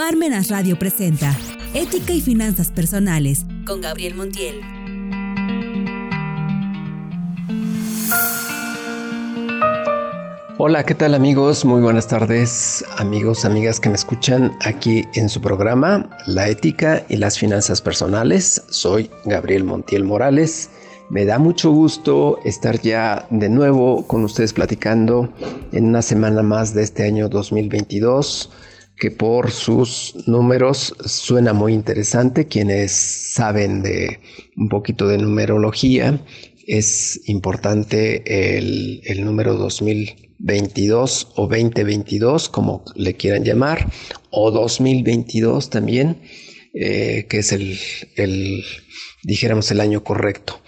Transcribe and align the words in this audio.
Parmenas 0.00 0.48
Radio 0.48 0.78
presenta 0.78 1.36
Ética 1.74 2.14
y 2.14 2.22
Finanzas 2.22 2.70
Personales 2.70 3.44
con 3.66 3.82
Gabriel 3.82 4.14
Montiel. 4.14 4.58
Hola, 10.56 10.84
¿qué 10.84 10.94
tal 10.94 11.14
amigos? 11.14 11.66
Muy 11.66 11.82
buenas 11.82 12.08
tardes, 12.08 12.82
amigos, 12.96 13.44
amigas 13.44 13.78
que 13.78 13.90
me 13.90 13.96
escuchan 13.96 14.56
aquí 14.62 15.04
en 15.16 15.28
su 15.28 15.42
programa 15.42 16.08
La 16.26 16.48
Ética 16.48 17.04
y 17.10 17.16
las 17.16 17.38
Finanzas 17.38 17.82
Personales. 17.82 18.64
Soy 18.70 19.10
Gabriel 19.26 19.64
Montiel 19.64 20.04
Morales. 20.04 20.70
Me 21.10 21.26
da 21.26 21.38
mucho 21.38 21.72
gusto 21.72 22.38
estar 22.46 22.80
ya 22.80 23.26
de 23.28 23.50
nuevo 23.50 24.06
con 24.06 24.24
ustedes 24.24 24.54
platicando 24.54 25.28
en 25.72 25.84
una 25.84 26.00
semana 26.00 26.42
más 26.42 26.72
de 26.72 26.84
este 26.84 27.04
año 27.04 27.28
2022 27.28 28.48
que 29.00 29.10
por 29.10 29.50
sus 29.50 30.14
números 30.26 30.94
suena 31.04 31.52
muy 31.54 31.72
interesante. 31.72 32.46
Quienes 32.46 32.92
saben 32.92 33.82
de 33.82 34.20
un 34.56 34.68
poquito 34.68 35.08
de 35.08 35.18
numerología, 35.18 36.22
es 36.66 37.20
importante 37.26 38.58
el, 38.58 39.24
número 39.24 39.54
2022 39.54 41.32
o 41.34 41.48
2022, 41.48 42.48
como 42.50 42.84
le 42.94 43.14
quieran 43.14 43.42
llamar, 43.42 43.90
o 44.30 44.50
2022 44.50 45.70
también, 45.70 46.20
eh, 46.74 47.26
que 47.28 47.38
es 47.38 47.52
el, 47.52 47.78
el, 48.16 48.62
dijéramos, 49.24 49.70
el 49.70 49.80
año 49.80 50.04
correcto. 50.04 50.60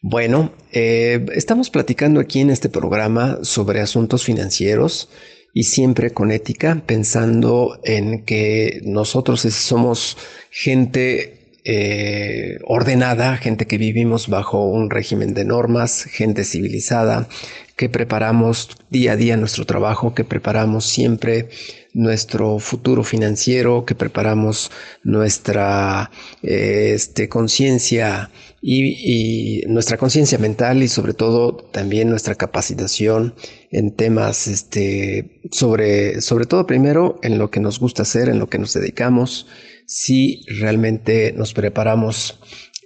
Bueno, 0.00 0.54
eh, 0.72 1.26
estamos 1.34 1.68
platicando 1.68 2.20
aquí 2.20 2.40
en 2.40 2.50
este 2.50 2.68
programa 2.70 3.40
sobre 3.42 3.80
asuntos 3.80 4.24
financieros 4.24 5.10
y 5.52 5.64
siempre 5.64 6.12
con 6.12 6.30
ética, 6.30 6.82
pensando 6.86 7.80
en 7.84 8.24
que 8.24 8.80
nosotros 8.84 9.40
somos 9.40 10.16
gente 10.50 11.39
eh, 11.72 12.58
ordenada, 12.64 13.36
gente 13.36 13.68
que 13.68 13.78
vivimos 13.78 14.26
bajo 14.26 14.66
un 14.66 14.90
régimen 14.90 15.34
de 15.34 15.44
normas, 15.44 16.02
gente 16.02 16.42
civilizada, 16.42 17.28
que 17.76 17.88
preparamos 17.88 18.70
día 18.90 19.12
a 19.12 19.16
día 19.16 19.36
nuestro 19.36 19.64
trabajo, 19.66 20.12
que 20.12 20.24
preparamos 20.24 20.84
siempre 20.84 21.48
nuestro 21.94 22.58
futuro 22.58 23.04
financiero, 23.04 23.84
que 23.84 23.94
preparamos 23.94 24.72
nuestra 25.04 26.10
eh, 26.42 26.90
este, 26.92 27.28
conciencia 27.28 28.30
y, 28.60 29.62
nuestra 29.68 29.96
conciencia 29.96 30.38
mental 30.38 30.82
y 30.82 30.88
sobre 30.88 31.14
todo 31.14 31.54
también 31.56 32.10
nuestra 32.10 32.34
capacitación 32.34 33.34
en 33.70 33.92
temas 33.92 34.48
este, 34.48 35.40
sobre, 35.52 36.20
sobre 36.20 36.46
todo 36.46 36.66
primero 36.66 37.20
en 37.22 37.38
lo 37.38 37.48
que 37.52 37.60
nos 37.60 37.78
gusta 37.78 38.02
hacer, 38.02 38.28
en 38.28 38.40
lo 38.40 38.48
que 38.48 38.58
nos 38.58 38.74
dedicamos, 38.74 39.46
si 39.90 40.44
realmente 40.46 41.32
nos 41.36 41.52
preparamos 41.52 42.38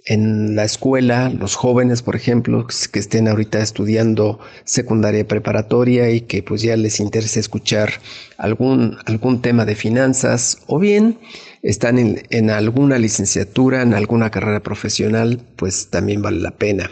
en 0.07 0.55
la 0.55 0.63
escuela, 0.63 1.29
los 1.29 1.53
jóvenes, 1.53 2.01
por 2.01 2.15
ejemplo, 2.15 2.65
que 2.91 2.97
estén 2.97 3.27
ahorita 3.27 3.59
estudiando 3.59 4.39
secundaria 4.63 5.27
preparatoria 5.27 6.09
y 6.09 6.21
que 6.21 6.41
pues 6.41 6.63
ya 6.63 6.75
les 6.75 6.99
interese 6.99 7.39
escuchar 7.39 7.93
algún, 8.39 8.97
algún 9.05 9.43
tema 9.43 9.65
de 9.65 9.75
finanzas 9.75 10.63
o 10.65 10.79
bien 10.79 11.19
están 11.61 11.99
en, 11.99 12.49
alguna 12.49 12.97
licenciatura, 12.97 13.83
en 13.83 13.93
alguna 13.93 14.31
carrera 14.31 14.63
profesional, 14.63 15.41
pues 15.57 15.91
también 15.91 16.23
vale 16.23 16.39
la 16.39 16.57
pena 16.57 16.89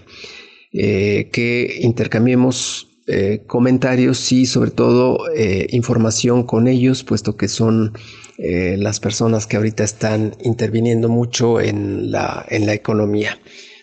eh, 0.74 1.30
que 1.32 1.80
intercambiemos 1.82 2.93
eh, 3.06 3.44
comentarios 3.48 4.32
y 4.32 4.46
sobre 4.46 4.72
todo 4.72 5.30
eh, 5.36 5.68
información 5.72 6.44
con 6.44 6.68
ellos, 6.68 7.04
puesto 7.04 7.36
que 7.36 7.50
son 7.50 7.92
eh, 8.38 8.78
las 8.80 9.02
personas 9.02 9.46
que 9.46 9.58
ahorita 9.58 9.84
están 9.84 10.36
interviniendo 10.42 11.10
mucho 11.10 11.60
en 11.60 12.12
la, 12.12 12.46
en 12.50 12.66
la 12.66 12.74
economía. 12.74 13.38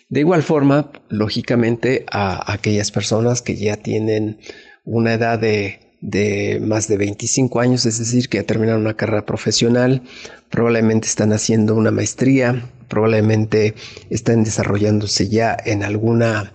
De 0.09 0.21
igual 0.21 0.41
forma, 0.41 0.91
lógicamente, 1.09 2.03
a 2.11 2.51
aquellas 2.51 2.89
personas 2.89 3.43
que 3.43 3.55
ya 3.55 3.77
tienen 3.77 4.39
una 4.85 5.13
edad 5.13 5.37
de, 5.37 5.79
de 6.01 6.59
más 6.59 6.87
de 6.87 6.97
25 6.97 7.59
años, 7.59 7.85
es 7.85 7.99
decir, 7.99 8.27
que 8.27 8.39
ya 8.39 8.43
terminaron 8.43 8.81
una 8.81 8.95
carrera 8.97 9.25
profesional, 9.25 10.01
probablemente 10.49 11.07
están 11.07 11.31
haciendo 11.31 11.75
una 11.75 11.91
maestría, 11.91 12.69
probablemente 12.87 13.75
están 14.09 14.43
desarrollándose 14.43 15.29
ya 15.29 15.55
en 15.63 15.83
alguna 15.83 16.53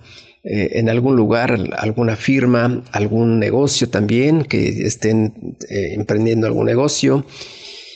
eh, 0.48 0.78
en 0.78 0.88
algún 0.88 1.16
lugar, 1.16 1.58
alguna 1.76 2.14
firma, 2.14 2.84
algún 2.92 3.40
negocio 3.40 3.90
también, 3.90 4.44
que 4.44 4.86
estén 4.86 5.56
eh, 5.68 5.94
emprendiendo 5.94 6.46
algún 6.46 6.66
negocio. 6.66 7.26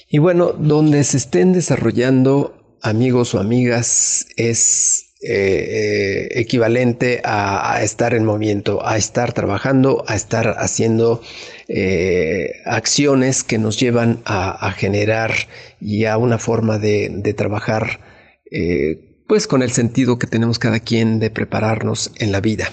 Y 0.08 0.18
bueno, 0.18 0.52
donde 0.58 1.04
se 1.04 1.18
estén 1.18 1.52
desarrollando 1.52 2.76
amigos 2.82 3.36
o 3.36 3.38
amigas 3.38 4.26
es 4.36 5.14
eh, 5.22 6.26
equivalente 6.32 7.20
a, 7.22 7.80
estar 7.84 8.14
en 8.14 8.24
movimiento, 8.24 8.84
a 8.84 8.96
estar 8.96 9.32
trabajando, 9.32 10.02
a 10.08 10.16
estar 10.16 10.56
haciendo 10.58 11.22
acciones 12.64 13.44
que 13.44 13.58
nos 13.58 13.78
llevan 13.78 14.22
a, 14.24 14.72
generar 14.72 15.32
y 15.80 16.06
a 16.06 16.18
una 16.18 16.38
forma 16.38 16.78
de, 16.78 17.32
trabajar 17.36 18.00
pues 19.30 19.46
con 19.46 19.62
el 19.62 19.70
sentido 19.70 20.18
que 20.18 20.26
tenemos 20.26 20.58
cada 20.58 20.80
quien 20.80 21.20
de 21.20 21.30
prepararnos 21.30 22.10
en 22.16 22.32
la 22.32 22.40
vida. 22.40 22.68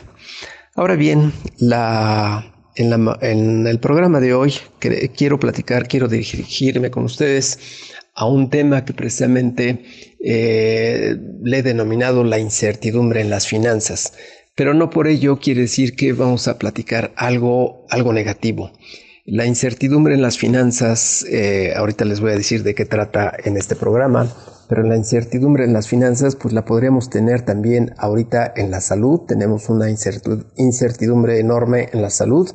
Ahora 0.73 0.95
bien, 0.95 1.31
en, 2.75 3.67
el 3.67 3.79
programa 3.79 4.19
de 4.19 4.33
hoy 4.33 4.55
quiero 5.15 5.39
platicar, 5.39 5.87
quiero 5.87 6.07
dirigirme 6.07 6.89
con 6.89 7.03
ustedes 7.03 7.59
a 8.15 8.25
un 8.25 8.49
tema 8.49 8.85
que 8.85 8.93
precisamente 8.93 9.85
eh, 10.19 11.15
le 11.43 11.59
he 11.59 11.61
denominado 11.61 12.23
la 12.23 12.39
incertidumbre 12.39 13.21
en 13.21 13.29
las 13.29 13.45
finanzas. 13.45 14.13
Pero 14.55 14.73
no 14.73 14.89
por 14.89 15.07
ello 15.07 15.37
quiere 15.37 15.61
decir 15.61 15.95
que 15.95 16.13
vamos 16.13 16.47
a 16.47 16.57
platicar 16.57 17.13
algo, 17.17 17.85
algo 17.91 18.13
negativo. 18.13 18.71
La 19.25 19.45
incertidumbre 19.45 20.15
en 20.15 20.23
las 20.23 20.39
finanzas, 20.39 21.23
eh, 21.29 21.73
ahorita 21.75 22.03
les 22.03 22.19
voy 22.19 22.31
a 22.31 22.35
decir 22.35 22.63
de 22.63 22.73
qué 22.73 22.85
trata 22.85 23.31
en 23.45 23.57
este 23.57 23.75
programa, 23.75 24.33
pero 24.67 24.83
la 24.83 24.97
incertidumbre 24.97 25.63
en 25.63 25.73
las 25.73 25.87
finanzas 25.87 26.35
pues 26.35 26.53
la 26.53 26.65
podríamos 26.65 27.09
tener 27.09 27.43
también 27.43 27.93
ahorita 27.97 28.51
en 28.55 28.71
la 28.71 28.81
salud, 28.81 29.21
tenemos 29.21 29.69
una 29.69 29.89
incertidumbre 29.89 31.39
enorme 31.39 31.89
en 31.93 32.01
la 32.01 32.09
salud 32.09 32.49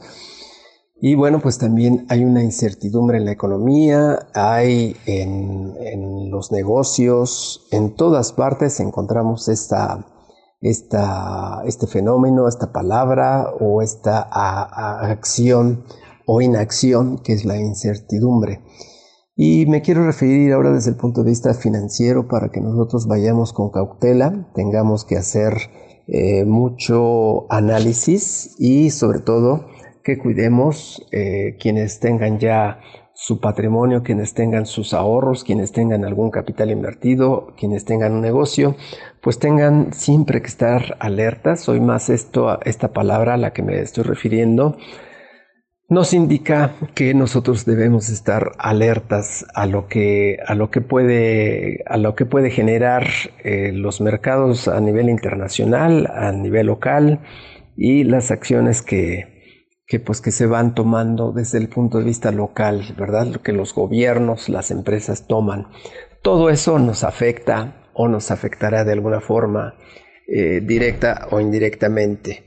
y 1.04 1.16
bueno 1.16 1.40
pues 1.40 1.58
también 1.58 2.06
hay 2.08 2.24
una 2.24 2.44
incertidumbre 2.44 3.18
en 3.18 3.24
la 3.24 3.32
economía, 3.32 4.28
hay 4.34 4.96
en, 5.04 6.30
los 6.30 6.52
negocios, 6.52 7.66
en 7.72 7.96
todas 7.96 8.32
partes 8.32 8.78
encontramos 8.78 9.48
esta, 9.48 10.06
esta, 10.60 11.62
este 11.66 11.88
fenómeno, 11.88 12.46
esta 12.46 12.72
palabra 12.72 13.50
o 13.60 13.82
esta 13.82 14.20
acción 14.20 15.84
o 16.24 16.40
inacción 16.40 17.18
que 17.18 17.32
es 17.32 17.44
la 17.44 17.56
incertidumbre. 17.56 18.60
Y 19.34 19.64
me 19.66 19.80
quiero 19.80 20.04
referir 20.04 20.52
ahora 20.52 20.72
desde 20.72 20.90
el 20.90 20.96
punto 20.96 21.22
de 21.22 21.30
vista 21.30 21.54
financiero 21.54 22.28
para 22.28 22.50
que 22.50 22.60
nosotros 22.60 23.06
vayamos 23.06 23.54
con 23.54 23.70
cautela, 23.70 24.50
tengamos 24.54 25.06
que 25.06 25.16
hacer 25.16 25.54
eh, 26.06 26.44
mucho 26.44 27.50
análisis 27.50 28.54
y 28.58 28.90
sobre 28.90 29.20
todo 29.20 29.66
que 30.04 30.18
cuidemos 30.18 31.06
eh, 31.12 31.56
quienes 31.58 31.98
tengan 32.00 32.38
ya 32.38 32.80
su 33.14 33.40
patrimonio, 33.40 34.02
quienes 34.02 34.34
tengan 34.34 34.66
sus 34.66 34.92
ahorros, 34.92 35.44
quienes 35.44 35.72
tengan 35.72 36.04
algún 36.04 36.30
capital 36.30 36.70
invertido, 36.70 37.54
quienes 37.56 37.84
tengan 37.84 38.12
un 38.12 38.20
negocio, 38.20 38.74
pues 39.22 39.38
tengan 39.38 39.92
siempre 39.92 40.42
que 40.42 40.48
estar 40.48 40.96
alertas. 40.98 41.68
Hoy 41.68 41.80
más 41.80 42.10
esto, 42.10 42.60
esta 42.64 42.92
palabra 42.92 43.34
a 43.34 43.36
la 43.38 43.52
que 43.52 43.62
me 43.62 43.80
estoy 43.80 44.04
refiriendo, 44.04 44.76
nos 45.92 46.14
indica 46.14 46.74
que 46.94 47.12
nosotros 47.12 47.66
debemos 47.66 48.08
estar 48.08 48.52
alertas 48.56 49.44
a 49.52 49.66
lo 49.66 49.88
que, 49.88 50.38
a 50.46 50.54
lo 50.54 50.70
que, 50.70 50.80
puede, 50.80 51.84
a 51.86 51.98
lo 51.98 52.14
que 52.14 52.24
puede 52.24 52.48
generar 52.48 53.06
eh, 53.44 53.72
los 53.74 54.00
mercados 54.00 54.68
a 54.68 54.80
nivel 54.80 55.10
internacional, 55.10 56.10
a 56.10 56.32
nivel 56.32 56.68
local 56.68 57.20
y 57.76 58.04
las 58.04 58.30
acciones 58.30 58.80
que, 58.80 59.42
que, 59.86 60.00
pues, 60.00 60.22
que 60.22 60.30
se 60.30 60.46
van 60.46 60.74
tomando 60.74 61.30
desde 61.30 61.58
el 61.58 61.68
punto 61.68 61.98
de 61.98 62.04
vista 62.04 62.32
local, 62.32 62.94
¿verdad? 62.98 63.26
Lo 63.26 63.42
que 63.42 63.52
los 63.52 63.74
gobiernos, 63.74 64.48
las 64.48 64.70
empresas 64.70 65.26
toman. 65.26 65.66
Todo 66.22 66.48
eso 66.48 66.78
nos 66.78 67.04
afecta 67.04 67.90
o 67.92 68.08
nos 68.08 68.30
afectará 68.30 68.84
de 68.84 68.92
alguna 68.92 69.20
forma 69.20 69.74
eh, 70.26 70.62
directa 70.62 71.28
o 71.32 71.38
indirectamente. 71.38 72.44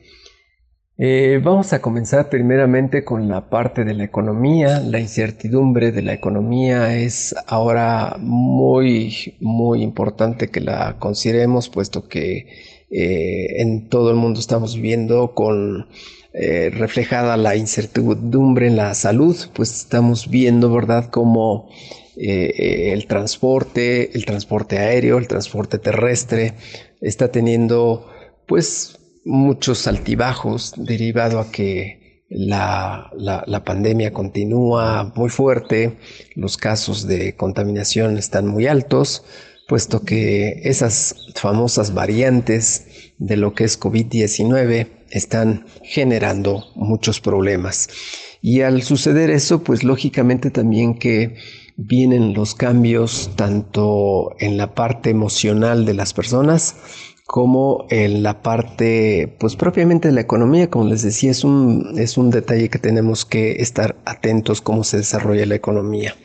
Eh, 0.98 1.42
vamos 1.44 1.74
a 1.74 1.82
comenzar 1.82 2.30
primeramente 2.30 3.04
con 3.04 3.28
la 3.28 3.50
parte 3.50 3.84
de 3.84 3.94
la 3.94 4.06
economía. 4.06 4.80
La 4.80 5.00
incertidumbre 5.00 5.92
de 5.92 6.02
la 6.02 6.14
economía 6.14 6.98
es 6.98 7.36
ahora 7.48 8.16
muy, 8.18 9.36
muy 9.42 9.82
importante 9.84 10.50
que 10.50 10.62
la 10.62 10.98
consideremos, 10.98 11.68
puesto 11.68 12.08
que 12.08 12.48
eh, 12.90 13.62
en 13.62 13.90
todo 13.90 14.10
el 14.10 14.16
mundo 14.16 14.40
estamos 14.40 14.76
viviendo 14.76 15.34
con 15.34 15.88
eh, 16.32 16.70
reflejada 16.74 17.36
la 17.36 17.58
incertidumbre 17.58 18.68
en 18.68 18.78
la 18.78 18.94
salud, 18.94 19.36
pues 19.54 19.74
estamos 19.74 20.30
viendo, 20.30 20.72
¿verdad?, 20.74 21.10
cómo 21.10 21.70
eh, 22.16 22.92
el 22.94 23.06
transporte, 23.08 24.16
el 24.16 24.26
transporte 24.26 24.78
aéreo, 24.78 25.18
el 25.18 25.28
transporte 25.28 25.78
terrestre, 25.78 26.54
está 27.02 27.32
teniendo 27.32 28.08
pues 28.46 28.98
muchos 29.26 29.88
altibajos 29.88 30.74
derivado 30.78 31.40
a 31.40 31.52
que 31.52 32.24
la, 32.30 33.12
la, 33.18 33.64
pandemia 33.64 34.14
continúa 34.14 35.12
muy 35.16 35.30
fuerte, 35.30 35.98
los 36.36 36.58
casos 36.58 37.08
de 37.08 37.36
contaminación 37.36 38.18
están 38.18 38.48
muy 38.48 38.68
altos, 38.68 39.24
puesto 39.68 40.02
que 40.02 40.62
esas 40.64 41.16
famosas 41.36 41.94
variantes 41.94 43.14
de 43.18 43.38
lo 43.38 43.54
que 43.54 43.64
es 43.64 43.80
COVID-19 43.80 44.88
están 45.10 45.66
generando 45.84 46.66
muchos 46.76 47.20
problemas. 47.20 47.90
Y 48.42 48.62
al 48.62 48.84
suceder 48.84 49.30
eso, 49.32 49.64
pues 49.64 49.84
lógicamente 49.84 50.52
también 50.52 50.98
que 50.98 51.36
vienen 51.78 52.34
los 52.34 52.56
cambios 52.56 53.32
tanto 53.36 54.36
en 54.40 54.58
la 54.58 54.74
parte 54.76 55.10
emocional 55.10 55.86
de 55.86 55.94
las 55.94 56.14
personas 56.14 56.76
como 57.26 57.88
en 57.90 58.22
la 58.24 58.42
parte, 58.42 59.36
pues 59.40 59.56
propiamente 59.56 60.10
de 60.10 60.14
la 60.14 60.22
economía, 60.22 60.70
como 60.70 60.86
les 60.86 61.02
decía, 61.02 61.32
es 61.32 61.44
un, 61.44 61.96
es 61.98 62.18
un 62.18 62.30
detalle 62.30 62.70
que 62.70 62.80
tenemos 62.80 63.26
que 63.26 63.54
estar 63.54 63.96
atentos 64.06 64.62
cómo 64.62 64.84
se 64.84 64.98
desarrolla 64.98 65.46
la 65.46 65.56
economía. 65.56 66.16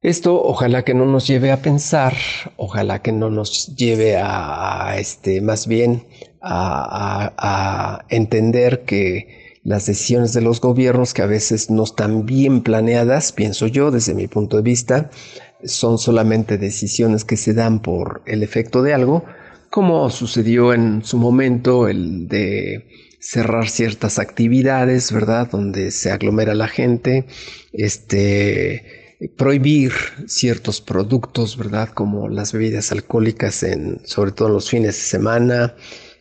Esto 0.00 0.42
ojalá 0.42 0.84
que 0.84 0.92
no 0.92 1.06
nos 1.06 1.26
lleve 1.26 1.50
a 1.50 1.62
pensar, 1.62 2.14
ojalá 2.56 3.00
que 3.00 3.12
no 3.12 3.30
nos 3.30 3.74
lleve 3.74 4.18
a, 4.18 4.96
este, 4.98 5.40
más 5.40 5.66
bien 5.66 6.06
a, 6.42 8.04
entender 8.10 8.84
que 8.84 9.58
las 9.62 9.86
decisiones 9.86 10.34
de 10.34 10.42
los 10.42 10.60
gobiernos, 10.60 11.14
que 11.14 11.22
a 11.22 11.26
veces 11.26 11.70
no 11.70 11.84
están 11.84 12.26
bien 12.26 12.62
planeadas, 12.62 13.32
pienso 13.32 13.66
yo, 13.66 13.90
desde 13.90 14.12
mi 14.12 14.28
punto 14.28 14.58
de 14.58 14.62
vista, 14.62 15.10
son 15.64 15.96
solamente 15.96 16.58
decisiones 16.58 17.24
que 17.24 17.38
se 17.38 17.54
dan 17.54 17.80
por 17.80 18.20
el 18.26 18.42
efecto 18.42 18.82
de 18.82 18.92
algo, 18.92 19.24
como 19.74 20.08
sucedió 20.08 20.72
en 20.72 21.04
su 21.04 21.18
momento 21.18 21.88
el 21.88 22.28
de 22.28 22.86
cerrar 23.18 23.68
ciertas 23.68 24.20
actividades, 24.20 25.10
¿verdad? 25.10 25.50
Donde 25.50 25.90
se 25.90 26.12
aglomera 26.12 26.54
la 26.54 26.68
gente, 26.68 27.26
este 27.72 29.18
prohibir 29.36 29.90
ciertos 30.28 30.80
productos, 30.80 31.56
¿verdad? 31.56 31.88
Como 31.88 32.28
las 32.28 32.52
bebidas 32.52 32.92
alcohólicas, 32.92 33.64
en, 33.64 34.00
sobre 34.04 34.30
todo 34.30 34.46
en 34.46 34.54
los 34.54 34.70
fines 34.70 34.94
de 34.94 35.02
semana, 35.02 35.74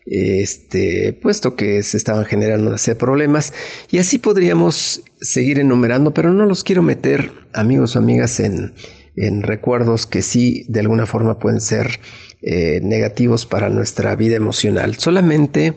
este, 0.08 1.14
puesto 1.14 1.56
que 1.56 1.84
se 1.84 1.98
estaban 1.98 2.26
generando 2.26 2.70
una 2.70 2.80
serie 2.80 2.96
de 2.96 3.02
problemas. 3.02 3.54
Y 3.92 4.00
así 4.00 4.18
podríamos 4.18 5.04
seguir 5.22 5.60
enumerando, 5.60 6.12
pero 6.12 6.34
no 6.34 6.48
los 6.48 6.64
quiero 6.64 6.82
meter, 6.82 7.32
amigos 7.54 7.96
o 7.96 8.00
amigas, 8.00 8.40
en, 8.40 8.74
recuerdos 9.16 10.06
que 10.08 10.22
sí, 10.22 10.66
de 10.68 10.80
alguna 10.80 11.06
forma 11.06 11.40
pueden 11.40 11.62
ser 11.62 12.00
eh, 12.42 12.80
negativos 12.82 13.46
para 13.46 13.70
nuestra 13.70 14.16
vida 14.16 14.36
emocional. 14.36 14.96
Solamente 14.96 15.76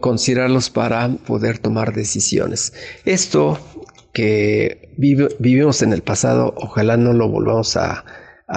considerarlos 0.00 0.70
para 0.70 1.08
poder 1.08 1.58
tomar 1.58 1.94
decisiones. 1.94 2.72
Esto 3.04 3.58
que 4.12 4.92
vivimos 4.98 5.82
en 5.82 5.92
el 5.92 6.02
pasado, 6.02 6.54
ojalá 6.56 6.96
no 6.96 7.12
lo 7.12 7.28
volvamos 7.28 7.76
a, 7.76 8.04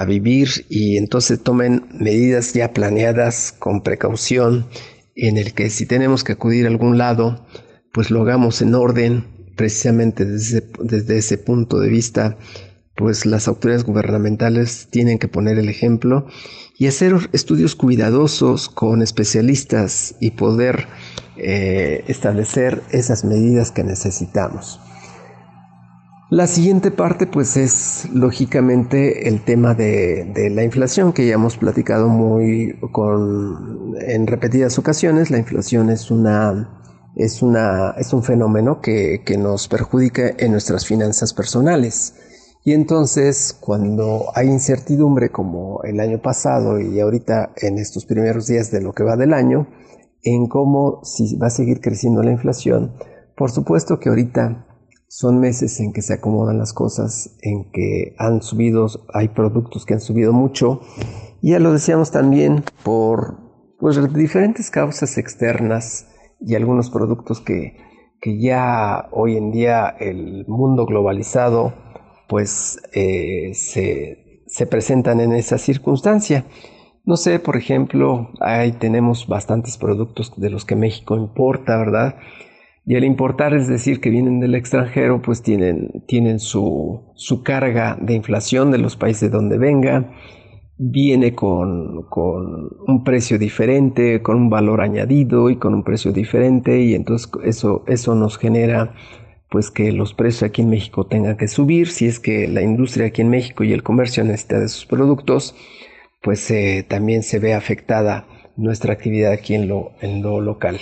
vivir 0.06 0.66
y 0.68 0.98
entonces 0.98 1.42
tomen 1.42 1.86
medidas 1.90 2.52
ya 2.52 2.74
planeadas 2.74 3.54
con 3.58 3.82
precaución 3.82 4.66
en 5.14 5.38
el 5.38 5.54
que 5.54 5.70
si 5.70 5.86
tenemos 5.86 6.22
que 6.22 6.32
acudir 6.32 6.66
a 6.66 6.68
algún 6.68 6.98
lado, 6.98 7.46
pues 7.94 8.10
lo 8.10 8.20
hagamos 8.20 8.60
en 8.60 8.74
orden, 8.74 9.24
precisamente 9.56 10.26
desde, 10.26 10.64
desde 10.80 11.16
ese 11.16 11.38
punto 11.38 11.80
de 11.80 11.88
vista, 11.88 12.36
pues 12.96 13.26
las 13.26 13.46
autoridades 13.46 13.84
gubernamentales 13.84 14.88
tienen 14.90 15.18
que 15.18 15.28
poner 15.28 15.58
el 15.58 15.68
ejemplo 15.68 16.26
y 16.78 16.86
hacer 16.86 17.14
estudios 17.32 17.74
cuidadosos 17.74 18.68
con 18.68 19.02
especialistas 19.02 20.14
y 20.20 20.32
poder 20.32 20.86
eh, 21.36 22.04
establecer 22.08 22.82
esas 22.90 23.24
medidas 23.24 23.70
que 23.70 23.84
necesitamos. 23.84 24.80
La 26.28 26.48
siguiente 26.48 26.90
parte 26.90 27.26
pues 27.26 27.56
es 27.56 28.08
lógicamente 28.12 29.28
el 29.28 29.44
tema 29.44 29.74
de, 29.74 30.50
la 30.52 30.64
inflación 30.64 31.12
que 31.12 31.26
ya 31.26 31.34
hemos 31.34 31.56
platicado 31.56 32.08
muy 32.08 32.76
con, 32.90 33.94
en 34.00 34.26
repetidas 34.26 34.76
ocasiones. 34.78 35.30
La 35.30 35.38
inflación 35.38 35.88
es, 35.88 36.10
un 36.10 36.26
fenómeno 38.24 38.80
que 38.80 39.36
nos 39.38 39.68
perjudica 39.68 40.32
en 40.36 40.50
nuestras 40.50 40.84
finanzas 40.84 41.32
personales. 41.32 42.14
Y 42.66 42.72
entonces 42.72 43.56
cuando 43.60 44.32
hay 44.34 44.48
incertidumbre 44.48 45.30
como 45.30 45.84
el 45.84 46.00
año 46.00 46.20
pasado 46.20 46.80
y 46.80 46.98
ahorita 46.98 47.52
en 47.58 47.78
estos 47.78 48.06
primeros 48.06 48.48
días 48.48 48.72
de 48.72 48.80
lo 48.80 48.92
que 48.92 49.04
va 49.04 49.14
del 49.14 49.34
año, 49.34 49.68
en 50.24 50.48
cómo 50.48 50.98
si 51.04 51.36
va 51.36 51.46
a 51.46 51.50
seguir 51.50 51.80
creciendo 51.80 52.24
la 52.24 52.32
inflación, 52.32 52.94
por 53.36 53.52
supuesto 53.52 54.00
que 54.00 54.08
ahorita 54.08 54.66
son 55.06 55.38
meses 55.38 55.78
en 55.78 55.92
que 55.92 56.02
se 56.02 56.14
acomodan 56.14 56.58
las 56.58 56.72
cosas, 56.72 57.36
en 57.40 57.70
que 57.70 58.16
han 58.18 58.42
subido, 58.42 58.88
hay 59.14 59.28
productos 59.28 59.86
que 59.86 59.94
han 59.94 60.00
subido 60.00 60.32
mucho. 60.32 60.80
Ya 61.42 61.60
lo 61.60 61.72
decíamos 61.72 62.10
también 62.10 62.64
por 62.82 63.38
pues, 63.78 64.12
diferentes 64.12 64.72
causas 64.72 65.18
externas 65.18 66.08
y 66.40 66.56
algunos 66.56 66.90
productos 66.90 67.40
que, 67.40 67.76
que 68.20 68.40
ya 68.40 69.08
hoy 69.12 69.36
en 69.36 69.52
día 69.52 69.86
el 69.86 70.44
mundo 70.48 70.84
globalizado 70.84 71.85
pues 72.28 72.80
eh, 72.92 73.52
se, 73.54 74.42
se 74.46 74.66
presentan 74.66 75.20
en 75.20 75.32
esa 75.32 75.58
circunstancia. 75.58 76.44
No 77.04 77.16
sé, 77.16 77.38
por 77.38 77.56
ejemplo, 77.56 78.30
ahí 78.40 78.72
tenemos 78.72 79.28
bastantes 79.28 79.78
productos 79.78 80.32
de 80.36 80.50
los 80.50 80.64
que 80.64 80.74
México 80.74 81.16
importa, 81.16 81.76
¿verdad? 81.76 82.16
Y 82.84 82.94
al 82.96 83.04
importar, 83.04 83.54
es 83.54 83.66
decir, 83.66 84.00
que 84.00 84.10
vienen 84.10 84.40
del 84.40 84.54
extranjero, 84.54 85.20
pues 85.20 85.42
tienen, 85.42 86.04
tienen 86.06 86.38
su, 86.38 87.12
su 87.14 87.42
carga 87.42 87.98
de 88.00 88.14
inflación 88.14 88.70
de 88.70 88.78
los 88.78 88.96
países 88.96 89.30
donde 89.30 89.58
venga, 89.58 90.12
viene 90.78 91.34
con, 91.34 92.04
con, 92.08 92.70
un 92.86 93.02
precio 93.02 93.38
diferente, 93.38 94.22
con 94.22 94.36
un 94.36 94.50
valor 94.50 94.80
añadido 94.80 95.50
y 95.50 95.56
con 95.56 95.74
un 95.74 95.82
precio 95.82 96.12
diferente, 96.12 96.80
y 96.80 96.94
entonces 96.94 97.30
eso, 97.44 97.82
eso 97.88 98.14
nos 98.14 98.38
genera 98.38 98.94
pues 99.50 99.70
que 99.70 99.92
los 99.92 100.14
precios 100.14 100.42
aquí 100.42 100.62
en 100.62 100.70
México 100.70 101.06
tengan 101.06 101.36
que 101.36 101.48
subir, 101.48 101.88
si 101.88 102.06
es 102.06 102.18
que 102.18 102.48
la 102.48 102.62
industria 102.62 103.06
aquí 103.06 103.22
en 103.22 103.30
México 103.30 103.64
y 103.64 103.72
el 103.72 103.82
comercio 103.82 104.24
necesita 104.24 104.58
de 104.58 104.68
sus 104.68 104.86
productos, 104.86 105.54
pues 106.22 106.50
eh, 106.50 106.84
también 106.86 107.22
se 107.22 107.38
ve 107.38 107.54
afectada 107.54 108.26
nuestra 108.56 108.92
actividad 108.92 109.32
aquí 109.32 109.54
en 109.54 109.68
lo, 109.68 110.40
local. 110.40 110.80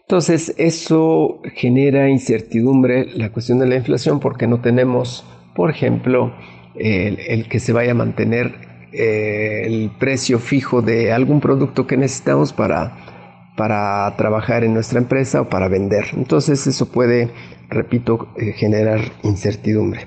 Entonces, 0.00 0.54
eso 0.58 1.40
genera 1.54 2.08
incertidumbre 2.10 3.06
la 3.14 3.30
cuestión 3.30 3.58
de 3.58 3.66
la 3.66 3.76
inflación 3.76 4.20
porque 4.20 4.46
no 4.46 4.60
tenemos, 4.60 5.24
por 5.54 5.70
ejemplo, 5.70 6.34
el, 6.74 7.48
que 7.48 7.60
se 7.60 7.72
vaya 7.72 7.92
a 7.92 7.94
mantener 7.94 8.52
eh, 8.92 9.62
el 9.64 9.90
precio 9.98 10.38
fijo 10.38 10.82
de 10.82 11.12
algún 11.12 11.40
producto 11.40 11.86
que 11.86 11.96
necesitamos 11.96 12.52
para, 12.52 13.54
para 13.56 14.14
trabajar 14.16 14.64
en 14.64 14.74
nuestra 14.74 14.98
empresa 14.98 15.40
o 15.42 15.48
para 15.48 15.68
vender. 15.68 16.06
Entonces, 16.14 16.66
eso 16.66 16.90
puede, 16.90 17.30
repito, 17.72 18.28
eh, 18.36 18.52
generar 18.52 19.00
incertidumbre. 19.22 20.06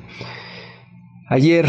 Ayer, 1.27 1.67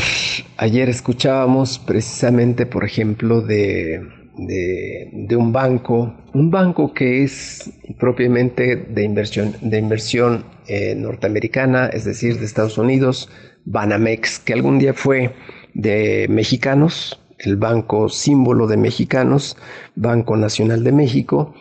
ayer 0.58 0.88
escuchábamos 0.88 1.78
precisamente, 1.78 2.66
por 2.66 2.84
ejemplo, 2.84 3.40
de 3.40 4.02
de, 4.36 5.36
un 5.36 5.52
banco, 5.52 6.14
un 6.34 6.50
banco 6.50 6.92
que 6.92 7.22
es 7.22 7.70
propiamente 7.98 8.76
de 8.76 9.02
inversión, 9.02 9.54
de 9.60 9.78
inversión 9.78 10.44
eh, 10.66 10.94
norteamericana, 10.94 11.86
es 11.86 12.04
decir, 12.04 12.38
de 12.38 12.44
Estados 12.44 12.78
Unidos, 12.78 13.30
Banamex, 13.64 14.38
que 14.38 14.52
algún 14.52 14.78
día 14.78 14.94
fue 14.94 15.34
de 15.74 16.26
mexicanos, 16.28 17.20
el 17.38 17.56
banco 17.56 18.08
símbolo 18.08 18.66
de 18.66 18.76
mexicanos, 18.76 19.56
Banco 19.94 20.36
Nacional 20.36 20.84
de 20.84 20.92
México, 20.92 21.54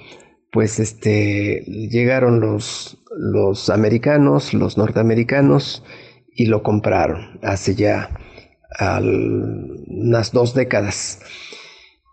pues 0.52 0.80
este, 0.80 1.64
llegaron 1.66 2.40
los, 2.40 2.95
los 3.18 3.70
americanos, 3.70 4.54
los 4.54 4.78
norteamericanos, 4.78 5.84
y 6.36 6.48
lo 6.48 6.64
compraron 6.64 7.40
hace 7.42 7.76
ya 7.76 8.10
unas 8.80 10.32
dos 10.34 10.54
décadas. 10.54 11.22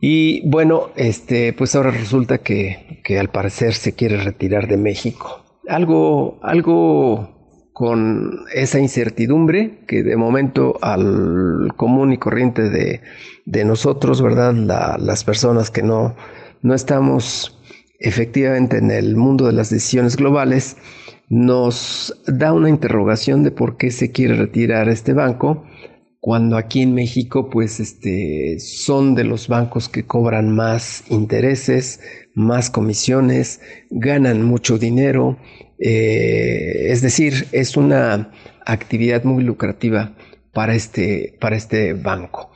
Y 0.01 0.49
bueno, 0.49 0.91
este, 0.97 1.53
pues 1.53 1.75
ahora 1.75 1.91
resulta 1.91 2.39
que, 2.39 3.01
que, 3.05 3.19
al 3.19 3.29
parecer 3.29 3.75
se 3.75 3.95
quiere 3.95 4.17
retirar 4.17 4.69
de 4.69 4.77
México. 4.77 5.45
Algo, 5.69 6.39
algo 6.43 7.71
con 7.73 8.45
esa 8.55 8.79
incertidumbre 8.79 9.85
que 9.87 10.03
de 10.03 10.17
momento 10.17 10.77
al 10.83 11.73
común 11.77 12.13
y 12.13 12.19
corriente 12.19 12.69
de, 12.69 13.01
de 13.45 13.65
nosotros, 13.65 14.21
¿verdad? 14.21 14.55
las 14.55 15.25
personas 15.25 15.71
que 15.71 15.83
no, 15.83 16.15
no 16.63 16.75
estamos 16.75 17.59
efectivamente 18.03 18.79
en 18.79 18.91
el 18.91 19.17
mundo 19.17 19.47
de 19.47 19.53
las 19.53 19.71
decisiones 19.71 20.17
globales, 20.17 20.77
nos 21.29 22.23
da 22.27 22.53
una 22.53 22.69
interrogación 22.69 23.43
de 23.43 23.51
por 23.51 23.77
qué 23.77 23.91
se 23.91 24.11
quiere 24.11 24.35
retirar 24.35 24.89
este 24.89 25.15
banco 25.15 25.65
cuando 26.23 26.57
aquí 26.57 26.83
en 26.83 26.95
México 26.95 27.51
pues 27.51 27.81
este, 27.81 28.61
son 28.61 29.17
de 29.17 29.25
los 29.25 29.49
bancos 29.49 29.89
que 29.89 30.05
cobran 30.05 30.55
más 30.55 31.03
intereses, 31.11 31.99
más 32.35 32.71
comisiones, 32.71 33.61
ganan 33.91 34.45
mucho 34.45 34.79
dinero, 34.79 35.37
eh, 35.81 36.93
es 36.93 37.03
decir, 37.03 37.49
es 37.51 37.77
una 37.77 38.31
actividad 38.65 39.25
muy 39.25 39.43
lucrativa 39.43 40.15
para 40.53 40.77
este, 40.77 41.37
para 41.41 41.57
este 41.57 41.95
banco. 41.95 42.53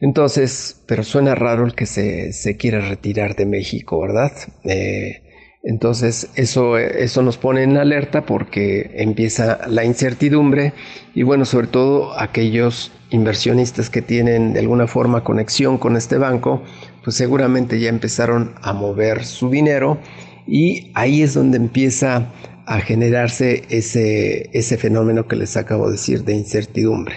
Entonces, 0.00 0.82
pero 0.86 1.02
suena 1.02 1.34
raro 1.34 1.66
el 1.66 1.74
que 1.74 1.86
se, 1.86 2.56
quiera 2.56 2.80
retirar 2.80 3.34
de 3.34 3.46
México, 3.46 4.00
¿verdad? 4.00 4.32
Eh, 4.64 5.22
entonces 5.64 6.30
eso, 6.36 6.78
eso 6.78 7.22
nos 7.22 7.36
pone 7.36 7.64
en 7.64 7.76
alerta 7.76 8.24
porque 8.24 8.92
empieza 8.94 9.58
la 9.66 9.84
incertidumbre 9.84 10.72
y 11.14 11.24
bueno, 11.24 11.44
sobre 11.44 11.66
todo 11.66 12.18
aquellos 12.18 12.92
inversionistas 13.10 13.90
que 13.90 14.00
tienen 14.00 14.52
de 14.52 14.60
alguna 14.60 14.86
forma 14.86 15.24
conexión 15.24 15.76
con 15.78 15.96
este 15.96 16.16
banco, 16.16 16.62
pues 17.02 17.16
seguramente 17.16 17.80
ya 17.80 17.88
empezaron 17.88 18.54
a 18.62 18.72
mover 18.72 19.24
su 19.24 19.50
dinero 19.50 19.98
y 20.46 20.92
ahí 20.94 21.22
es 21.22 21.34
donde 21.34 21.56
empieza 21.56 22.32
a 22.66 22.80
generarse 22.80 23.64
ese, 23.68 24.50
ese 24.52 24.76
fenómeno 24.76 25.26
que 25.26 25.36
les 25.36 25.56
acabo 25.56 25.86
de 25.86 25.92
decir 25.92 26.24
de 26.24 26.34
incertidumbre. 26.34 27.16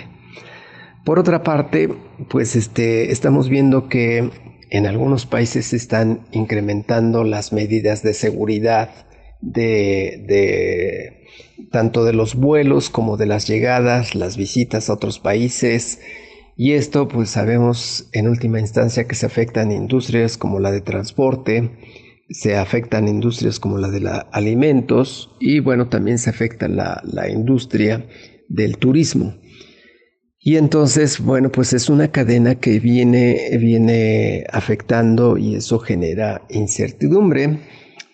Por 1.06 1.18
otra 1.18 1.42
parte, 1.44 1.90
pues 2.30 2.56
este, 2.56 3.12
estamos 3.12 3.50
viendo 3.50 3.90
que 3.90 4.30
en 4.70 4.86
algunos 4.86 5.26
países 5.26 5.68
se 5.68 5.76
están 5.76 6.28
incrementando 6.32 7.24
las 7.24 7.52
medidas 7.54 8.04
de 8.04 8.14
seguridad 8.14 8.90
de, 9.42 11.26
tanto 11.72 12.06
de 12.06 12.14
los 12.14 12.36
vuelos 12.36 12.92
como 12.92 13.18
de 13.18 13.26
las 13.26 13.48
llegadas, 13.48 14.14
las 14.14 14.38
visitas 14.38 14.90
a 14.90 14.94
otros 14.94 15.20
países. 15.20 16.00
Y 16.56 16.74
esto 16.74 17.08
pues 17.08 17.32
sabemos 17.32 18.08
en 18.14 18.28
última 18.28 18.60
instancia 18.60 19.08
que 19.08 19.16
se 19.16 19.26
afectan 19.26 19.72
industrias 19.72 20.38
como 20.38 20.60
la 20.60 20.72
de 20.72 20.82
transporte, 20.82 21.72
se 22.30 22.58
afectan 22.58 23.08
industrias 23.08 23.60
como 23.60 23.80
la 23.80 23.90
de 23.90 24.02
la 24.02 24.20
alimentos 24.32 25.36
y 25.40 25.60
bueno 25.60 25.90
también 25.90 26.20
se 26.20 26.30
afecta 26.30 26.68
la, 26.68 27.02
la 27.04 27.28
industria 27.30 28.06
del 28.48 28.78
turismo. 28.78 29.34
Y 30.44 30.58
entonces, 30.58 31.20
bueno, 31.20 31.52
pues 31.52 31.72
es 31.74 31.88
una 31.88 32.12
cadena 32.12 32.56
que 32.56 32.80
viene, 32.80 33.56
viene 33.60 34.44
afectando 34.52 35.38
y 35.38 35.56
eso 35.56 35.78
genera 35.78 36.42
incertidumbre. 36.50 37.60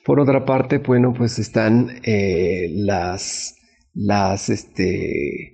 Por 0.04 0.20
otra 0.20 0.46
parte, 0.46 0.80
bueno, 0.80 1.14
pues 1.14 1.40
están 1.40 2.02
eh, 2.04 2.68
las, 2.74 3.56
las 3.94 4.50
este, 4.50 5.54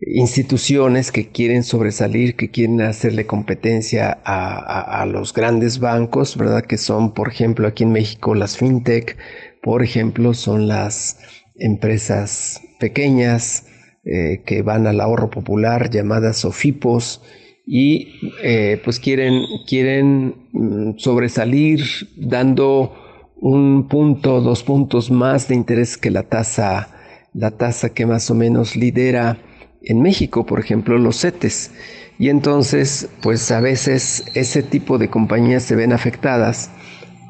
instituciones 0.00 1.12
que 1.12 1.28
quieren 1.28 1.62
sobresalir, 1.62 2.34
que 2.34 2.50
quieren 2.50 2.80
hacerle 2.80 3.26
competencia 3.26 4.18
a, 4.24 5.00
a, 5.00 5.06
los 5.06 5.32
grandes 5.32 5.78
bancos, 5.78 6.36
¿verdad? 6.36 6.64
Que 6.64 6.78
son, 6.78 7.14
por 7.14 7.28
ejemplo, 7.28 7.68
aquí 7.68 7.84
en 7.84 7.92
México 7.92 8.34
las 8.34 8.56
fintech, 8.56 9.16
por 9.62 9.84
ejemplo, 9.84 10.34
son 10.34 10.66
las 10.66 11.20
empresas 11.54 12.60
pequeñas, 12.80 13.66
eh, 14.04 14.42
que 14.46 14.62
van 14.62 14.86
al 14.86 15.00
ahorro 15.00 15.30
popular 15.30 15.90
llamadas 15.90 16.38
SOFIPOS 16.38 17.22
y 17.66 18.14
eh, 18.42 18.80
pues 18.82 18.98
quieren, 18.98 19.42
quieren 19.66 20.48
mm, 20.52 20.98
sobresalir 20.98 21.80
dando 22.16 22.94
un 23.36 23.88
punto, 23.88 24.40
dos 24.40 24.62
puntos 24.62 25.10
más 25.10 25.48
de 25.48 25.54
interés 25.54 25.96
que 25.96 26.10
la 26.10 26.22
tasa, 26.22 26.88
la 27.34 27.50
tasa 27.50 27.90
que 27.90 28.06
más 28.06 28.30
o 28.30 28.34
menos 28.34 28.74
lidera 28.74 29.38
en 29.82 30.02
México, 30.02 30.46
por 30.46 30.60
ejemplo, 30.60 30.98
los 30.98 31.20
CETES. 31.20 31.72
Y 32.18 32.30
entonces, 32.30 33.08
pues 33.22 33.50
a 33.50 33.60
veces 33.60 34.24
ese 34.34 34.62
tipo 34.62 34.98
de 34.98 35.08
compañías 35.08 35.62
se 35.62 35.76
ven 35.76 35.92
afectadas 35.92 36.70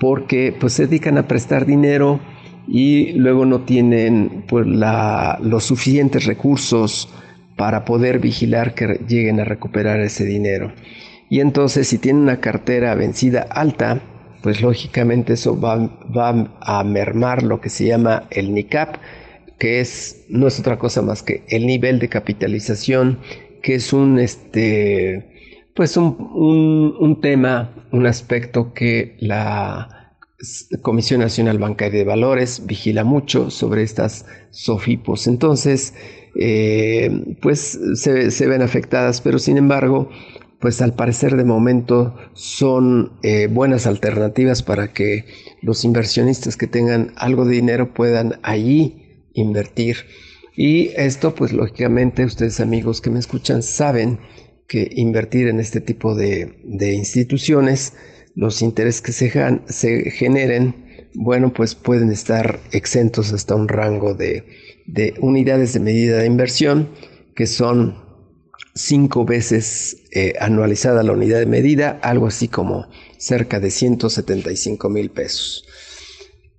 porque 0.00 0.54
pues 0.58 0.72
se 0.74 0.86
dedican 0.86 1.18
a 1.18 1.26
prestar 1.26 1.66
dinero 1.66 2.20
y 2.68 3.12
luego 3.12 3.46
no 3.46 3.62
tienen 3.62 4.44
pues, 4.46 4.66
los 4.66 5.64
suficientes 5.64 6.26
recursos 6.26 7.08
para 7.56 7.84
poder 7.84 8.18
vigilar 8.18 8.74
que 8.74 9.00
lleguen 9.08 9.40
a 9.40 9.44
recuperar 9.44 10.00
ese 10.00 10.24
dinero. 10.24 10.72
Y 11.30 11.40
entonces 11.40 11.88
si 11.88 11.98
tienen 11.98 12.22
una 12.22 12.40
cartera 12.40 12.94
vencida 12.94 13.42
alta, 13.42 14.00
pues 14.42 14.60
lógicamente 14.60 15.32
eso 15.32 15.58
va, 15.58 15.90
a 16.60 16.84
mermar 16.84 17.42
lo 17.42 17.60
que 17.60 17.70
se 17.70 17.86
llama 17.86 18.24
el 18.30 18.54
NICAP, 18.54 18.96
que 19.58 19.80
es, 19.80 20.26
no 20.28 20.46
es 20.46 20.60
otra 20.60 20.78
cosa 20.78 21.02
más 21.02 21.22
que 21.22 21.44
el 21.48 21.66
nivel 21.66 21.98
de 21.98 22.08
capitalización, 22.08 23.18
que 23.62 23.74
es 23.74 23.92
un, 23.92 24.20
este, 24.20 25.64
pues 25.74 25.96
un 25.96 27.18
tema, 27.20 27.74
un 27.90 28.06
aspecto 28.06 28.72
que 28.72 29.16
la 29.18 29.97
Comisión 30.82 31.20
Nacional 31.20 31.58
Bancaria 31.58 31.98
de 31.98 32.04
Valores 32.04 32.64
vigila 32.64 33.02
mucho 33.02 33.50
sobre 33.50 33.82
estas 33.82 34.24
SOFIPOS. 34.50 35.26
Entonces, 35.26 35.94
eh, 36.36 37.36
pues 37.42 37.78
se, 37.94 38.46
ven 38.46 38.62
afectadas, 38.62 39.20
pero 39.20 39.40
sin 39.40 39.56
embargo, 39.56 40.08
pues 40.60 40.80
al 40.80 40.94
parecer 40.94 41.36
de 41.36 41.44
momento 41.44 42.14
son 42.34 43.18
eh, 43.22 43.48
buenas 43.48 43.86
alternativas 43.86 44.62
para 44.62 44.92
que 44.92 45.24
los 45.60 45.84
inversionistas 45.84 46.56
que 46.56 46.68
tengan 46.68 47.12
algo 47.16 47.44
de 47.44 47.56
dinero 47.56 47.92
puedan 47.92 48.38
allí 48.42 49.26
invertir. 49.34 49.96
Y 50.56 50.90
esto, 50.96 51.34
pues 51.34 51.52
lógicamente, 51.52 52.24
ustedes 52.24 52.60
amigos 52.60 53.00
que 53.00 53.10
me 53.10 53.18
escuchan 53.18 53.62
saben 53.62 54.20
que 54.68 54.88
invertir 54.94 55.48
en 55.48 55.58
este 55.58 55.80
tipo 55.80 56.14
de, 56.14 56.60
de 56.64 56.94
instituciones 56.94 57.94
los 58.38 58.62
intereses 58.62 59.00
que 59.02 59.10
se, 59.10 60.10
generen, 60.12 61.08
bueno, 61.14 61.52
pues 61.52 61.74
pueden 61.74 62.12
estar 62.12 62.60
exentos 62.70 63.32
hasta 63.32 63.56
un 63.56 63.66
rango 63.66 64.14
de, 64.14 64.44
unidades 65.18 65.72
de 65.72 65.80
medida 65.80 66.18
de 66.18 66.26
inversión, 66.26 66.88
que 67.34 67.48
son 67.48 67.96
cinco 68.76 69.24
veces 69.24 70.04
eh, 70.12 70.34
anualizada 70.38 71.02
la 71.02 71.14
unidad 71.14 71.40
de 71.40 71.46
medida, 71.46 71.98
algo 72.00 72.28
así 72.28 72.46
como 72.46 72.86
cerca 73.16 73.58
de 73.58 73.72
175 73.72 74.88
mil 74.88 75.10
pesos. 75.10 75.66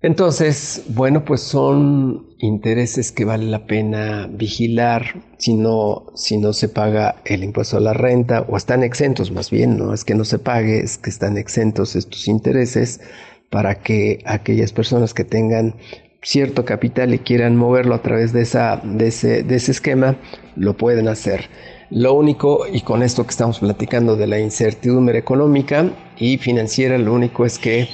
Entonces, 0.01 0.83
bueno, 0.87 1.25
pues 1.25 1.41
son 1.41 2.27
intereses 2.37 3.11
que 3.11 3.25
vale 3.25 3.45
la 3.45 3.67
pena 3.67 4.29
vigilar 4.31 5.21
si 5.37 5.53
no, 5.55 6.05
si 6.15 6.37
no 6.37 6.53
se 6.53 6.69
paga 6.69 7.15
el 7.25 7.43
impuesto 7.43 7.75
a 7.75 7.81
la 7.81 7.91
renta 7.91 8.45
o 8.47 8.55
están 8.55 8.83
exentos 8.83 9.29
más 9.31 9.51
bien, 9.51 9.77
no 9.77 9.93
es 9.93 10.05
que 10.05 10.15
no 10.15 10.23
se 10.23 10.39
pague, 10.39 10.79
es 10.79 10.97
que 10.97 11.09
están 11.09 11.37
exentos 11.37 11.97
estos 11.97 12.29
intereses 12.29 13.01
para 13.49 13.81
que 13.81 14.23
aquellas 14.25 14.71
personas 14.71 15.13
que 15.13 15.25
tengan 15.25 15.75
cierto 16.21 16.63
capital 16.63 17.13
y 17.13 17.19
quieran 17.19 17.57
moverlo 17.57 17.93
a 17.93 18.01
través 18.01 18.31
de, 18.31 18.41
esa, 18.41 18.77
de, 18.77 19.07
ese, 19.07 19.43
de 19.43 19.55
ese 19.55 19.71
esquema, 19.71 20.15
lo 20.55 20.77
pueden 20.77 21.09
hacer. 21.09 21.49
Lo 21.89 22.13
único, 22.13 22.65
y 22.71 22.81
con 22.81 23.03
esto 23.03 23.25
que 23.25 23.31
estamos 23.31 23.59
platicando 23.59 24.15
de 24.15 24.27
la 24.27 24.39
incertidumbre 24.39 25.19
económica 25.19 25.91
y 26.17 26.37
financiera, 26.37 26.97
lo 26.97 27.13
único 27.13 27.45
es 27.45 27.59
que 27.59 27.89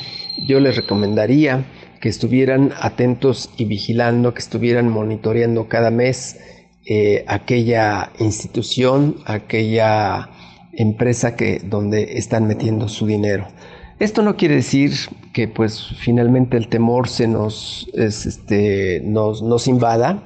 yo 0.46 0.60
les 0.60 0.76
recomendaría 0.76 1.66
que 2.06 2.10
estuvieran 2.10 2.72
atentos 2.80 3.50
y 3.58 3.66
vigilando, 3.66 4.36
que 4.36 4.38
estuvieran 4.38 4.90
monitoreando 4.90 5.68
cada 5.68 5.90
mes 5.90 6.40
eh, 6.86 7.26
aquella 7.28 8.12
institución, 8.20 9.16
aquella 9.26 10.30
empresa 10.74 11.36
que, 11.36 11.64
donde 11.66 12.20
están 12.20 12.46
metiendo 12.46 12.90
su 12.90 13.08
dinero. 13.08 13.48
Esto 13.98 14.22
no 14.22 14.38
quiere 14.38 14.54
decir 14.54 14.92
que 15.34 15.48
pues 15.48 15.84
finalmente 15.98 16.58
el 16.58 16.68
temor 16.68 17.10
se 17.10 17.28
nos, 17.28 17.90
este, 17.96 19.02
nos, 19.04 19.42
nos 19.42 19.68
invada, 19.68 20.22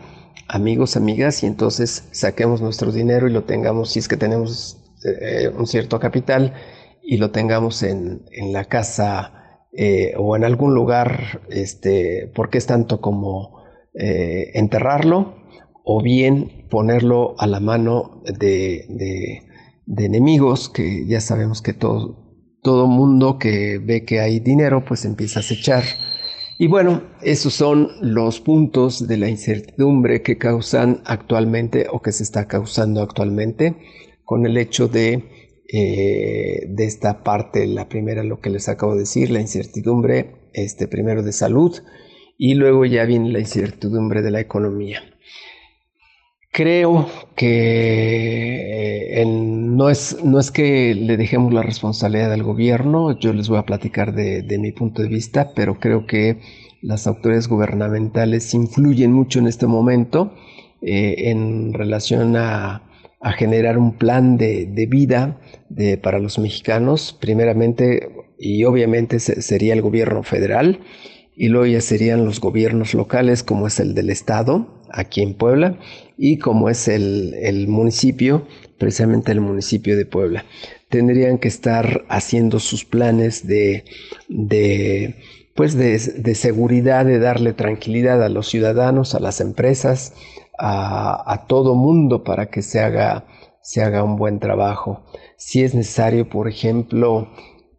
amigos, 0.49 0.97
amigas, 0.97 1.43
y 1.43 1.45
entonces 1.45 2.09
saquemos 2.11 2.61
nuestro 2.61 2.91
dinero 2.91 3.29
y 3.29 3.31
lo 3.31 3.45
tengamos, 3.45 3.91
si 3.91 3.99
es 3.99 4.09
que 4.09 4.17
tenemos 4.17 4.77
eh, 5.05 5.49
un 5.57 5.65
cierto 5.65 5.97
capital, 5.97 6.53
y 7.01 7.15
lo 7.15 7.31
tengamos 7.31 7.83
en, 7.83 8.23
en 8.33 8.51
la 8.51 8.65
casa 8.65 9.38
eh, 9.71 10.13
o 10.17 10.35
en 10.35 10.43
algún 10.43 10.73
lugar, 10.73 11.41
este, 11.49 12.31
porque 12.33 12.57
es 12.57 12.65
tanto 12.65 13.01
como 13.01 13.63
eh, 13.93 14.51
enterrarlo 14.55 15.35
o 15.83 16.01
bien 16.01 16.67
ponerlo 16.69 17.35
a 17.37 17.47
la 17.47 17.59
mano 17.59 18.23
de, 18.39 19.43
enemigos 19.97 20.69
que 20.69 21.05
ya 21.07 21.19
sabemos 21.21 21.61
que 21.61 21.73
todo, 21.73 22.35
todo 22.61 22.87
mundo 22.87 23.37
que 23.37 23.79
ve 23.79 24.05
que 24.05 24.19
hay 24.19 24.39
dinero 24.39 24.85
pues 24.85 25.05
empieza 25.05 25.39
a 25.39 25.41
acechar. 25.41 25.83
Y 26.57 26.67
bueno, 26.67 27.03
esos 27.21 27.53
son 27.53 27.89
los 28.01 28.39
puntos 28.41 29.07
de 29.07 29.17
la 29.17 29.29
incertidumbre 29.29 30.21
que 30.21 30.37
causan 30.37 31.01
actualmente 31.05 31.87
o 31.91 32.01
que 32.01 32.11
se 32.11 32.23
está 32.23 32.47
causando 32.47 33.01
actualmente 33.01 33.75
con 34.25 34.45
el 34.45 34.57
hecho 34.57 34.87
de 34.87 35.38
eh, 35.71 36.65
de 36.67 36.85
esta 36.85 37.23
parte, 37.23 37.67
la 37.67 37.87
primera, 37.87 38.23
lo 38.23 38.39
que 38.39 38.49
les 38.49 38.67
acabo 38.69 38.93
de 38.93 39.01
decir, 39.01 39.29
la 39.29 39.39
incertidumbre, 39.39 40.49
este, 40.53 40.87
primero 40.87 41.21
de 41.21 41.31
salud, 41.31 41.75
y 42.37 42.55
luego 42.55 42.85
ya 42.85 43.05
viene 43.05 43.29
la 43.29 43.39
incertidumbre 43.39 44.23
de 44.23 44.31
la 44.31 44.39
economía. 44.39 45.03
Creo 46.51 47.07
que 47.35 49.21
eh, 49.21 49.25
no, 49.27 49.89
es, 49.89 50.23
no 50.23 50.39
es 50.39 50.49
que 50.49 50.95
le 50.95 51.17
dejemos 51.17 51.53
la 51.53 51.61
responsabilidad 51.61 52.33
al 52.33 52.41
gobierno, 52.41 53.19
yo 53.19 53.31
les 53.33 53.47
voy 53.47 53.59
a 53.59 53.65
platicar 53.65 54.15
de, 54.15 54.57
mi 54.57 54.71
punto 54.71 55.03
de 55.03 55.09
vista, 55.09 55.51
pero 55.55 55.79
creo 55.79 56.07
que 56.07 56.39
las 56.81 57.05
autoridades 57.05 57.47
gubernamentales 57.47 58.55
influyen 58.55 59.11
mucho 59.13 59.37
en 59.37 59.47
este 59.47 59.67
momento 59.67 60.33
eh, 60.81 61.29
en 61.29 61.73
relación 61.73 62.35
a, 62.37 62.88
generar 63.33 63.77
un 63.77 63.97
plan 63.97 64.37
de, 64.37 64.87
vida 64.89 65.39
de, 65.69 65.97
para 65.97 66.19
los 66.19 66.39
mexicanos, 66.39 67.17
primeramente 67.19 68.09
y 68.37 68.63
obviamente 68.63 69.19
sería 69.19 69.73
el 69.73 69.81
gobierno 69.81 70.23
federal 70.23 70.79
y 71.35 71.49
luego 71.49 71.65
ya 71.65 71.81
serían 71.81 72.25
los 72.25 72.39
gobiernos 72.39 72.93
locales 72.93 73.43
como 73.43 73.67
es 73.67 73.79
el 73.79 73.93
del 73.95 74.09
estado 74.09 74.79
aquí 74.91 75.21
en 75.21 75.33
Puebla 75.33 75.77
y 76.17 76.37
como 76.37 76.69
es 76.69 76.87
el, 76.87 77.67
municipio, 77.67 78.47
precisamente 78.77 79.31
el 79.31 79.41
municipio 79.41 79.95
de 79.95 80.05
Puebla. 80.05 80.45
Tendrían 80.89 81.37
que 81.37 81.47
estar 81.47 82.05
haciendo 82.09 82.59
sus 82.59 82.83
planes 82.83 83.47
de, 83.47 83.85
de 84.27 85.15
pues 85.55 85.75
de, 85.75 85.99
seguridad, 86.35 87.05
de 87.05 87.19
darle 87.19 87.53
tranquilidad 87.53 88.23
a 88.23 88.29
los 88.29 88.47
ciudadanos, 88.47 89.13
a 89.15 89.19
las 89.19 89.41
empresas, 89.41 90.13
a, 90.59 91.45
todo 91.47 91.75
mundo 91.75 92.23
para 92.23 92.47
que 92.47 92.61
se 92.61 92.79
haga, 92.79 93.25
se 93.61 93.81
haga 93.81 94.03
un 94.03 94.17
buen 94.17 94.39
trabajo. 94.39 95.03
Si 95.37 95.63
es 95.63 95.73
necesario, 95.73 96.29
por 96.29 96.47
ejemplo, 96.47 97.29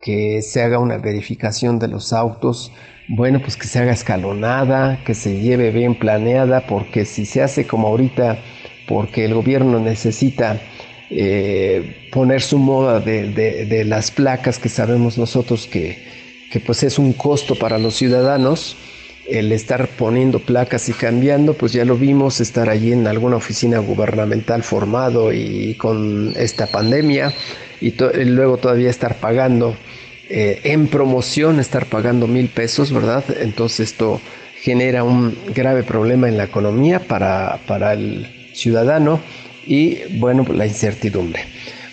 que 0.01 0.43
se 0.43 0.63
haga 0.63 0.79
una 0.79 0.99
verificación 0.99 1.79
de 1.79 1.89
los 1.89 2.13
autos, 2.13 2.73
bueno, 3.09 3.41
pues 3.41 3.57
que 3.57 3.67
se 3.67 3.81
haga 3.81 3.93
escalonada, 3.93 5.03
que 5.05 5.15
se 5.15 5.41
lleve 5.41 5.71
bien 5.71 5.99
planeada, 5.99 6.67
porque 6.67 7.05
si 7.05 7.27
se 7.27 7.43
hace 7.43 7.67
como 7.67 7.89
ahorita, 7.89 8.39
porque 8.89 9.25
el 9.25 9.35
gobierno 9.35 9.79
necesita 9.79 10.61
eh, 11.11 12.09
poner 12.13 12.41
su 12.41 12.59
moda 12.59 13.01
de, 13.01 13.85
las 13.85 14.11
placas 14.11 14.59
que 14.59 14.69
sabemos 14.69 15.19
nosotros 15.19 15.67
que, 15.67 15.99
que 16.53 16.61
pues 16.61 16.83
es 16.83 16.99
un 16.99 17.13
costo 17.13 17.57
para 17.57 17.79
los 17.79 17.95
ciudadanos, 17.95 18.77
el 19.31 19.53
estar 19.53 19.89
poniendo 19.89 20.41
placas 20.41 20.89
y 20.89 20.93
cambiando, 20.93 21.55
pues 21.55 21.73
ya 21.73 21.85
lo 21.85 21.97
vimos, 21.97 22.41
estar 22.41 22.69
allí 22.69 22.93
en 22.93 23.07
alguna 23.07 23.37
oficina 23.37 23.79
gubernamental 23.79 24.63
formado 24.63 25.33
y 25.33 25.75
con 25.75 26.35
esta 26.37 26.67
pandemia 26.67 27.33
y, 27.81 27.95
luego 28.25 28.57
todavía 28.57 28.91
estar 28.91 29.17
pagando 29.17 29.77
eh, 30.29 30.61
en 30.65 30.89
promoción 30.89 31.61
estar 31.61 31.87
pagando 31.87 32.27
mil 32.27 32.49
pesos, 32.49 32.93
¿verdad? 32.93 33.25
Entonces 33.41 33.91
esto 33.91 34.21
genera 34.61 35.05
un 35.05 35.37
grave 35.55 35.83
problema 35.83 36.29
en 36.29 36.37
la 36.37 36.45
economía 36.45 37.01
para, 37.01 37.59
el 37.93 38.51
ciudadano 38.53 39.21
y, 39.67 40.19
bueno, 40.19 40.45
la 40.53 40.67
incertidumbre. 40.67 41.45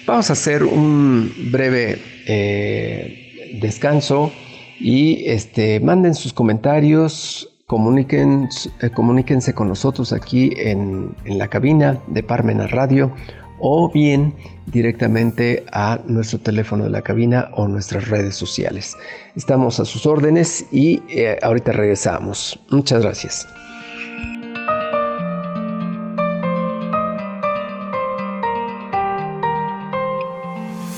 Vamos 0.06 0.29
a 0.29 0.34
hacer 0.34 0.63
un 0.63 1.34
breve 1.51 2.00
eh, 2.25 3.51
descanso 3.53 4.34
y 4.79 5.29
este, 5.29 5.79
manden 5.79 6.15
sus 6.15 6.34
comentarios, 6.34 7.50
eh, 7.69 8.89
comuníquense 8.93 9.53
con 9.53 9.67
nosotros 9.67 10.13
aquí 10.13 10.53
en, 10.55 11.13
la 11.25 11.50
cabina 11.50 12.00
de 12.07 12.24
Parmena 12.24 12.65
Radio 12.67 13.12
o 13.60 13.91
bien 13.91 14.34
directamente 14.67 15.65
a 15.74 16.00
nuestro 16.05 16.39
teléfono 16.39 16.86
de 16.86 16.91
la 16.91 17.01
cabina 17.01 17.50
o 17.53 17.67
nuestras 17.67 18.07
redes 18.07 18.36
sociales. 18.36 18.96
Estamos 19.36 19.81
a 19.81 19.86
sus 19.86 20.05
órdenes 20.05 20.65
y 20.72 21.01
eh, 21.10 21.38
ahorita 21.41 21.74
regresamos. 21.74 22.57
Muchas 22.69 23.01
gracias. 23.01 23.46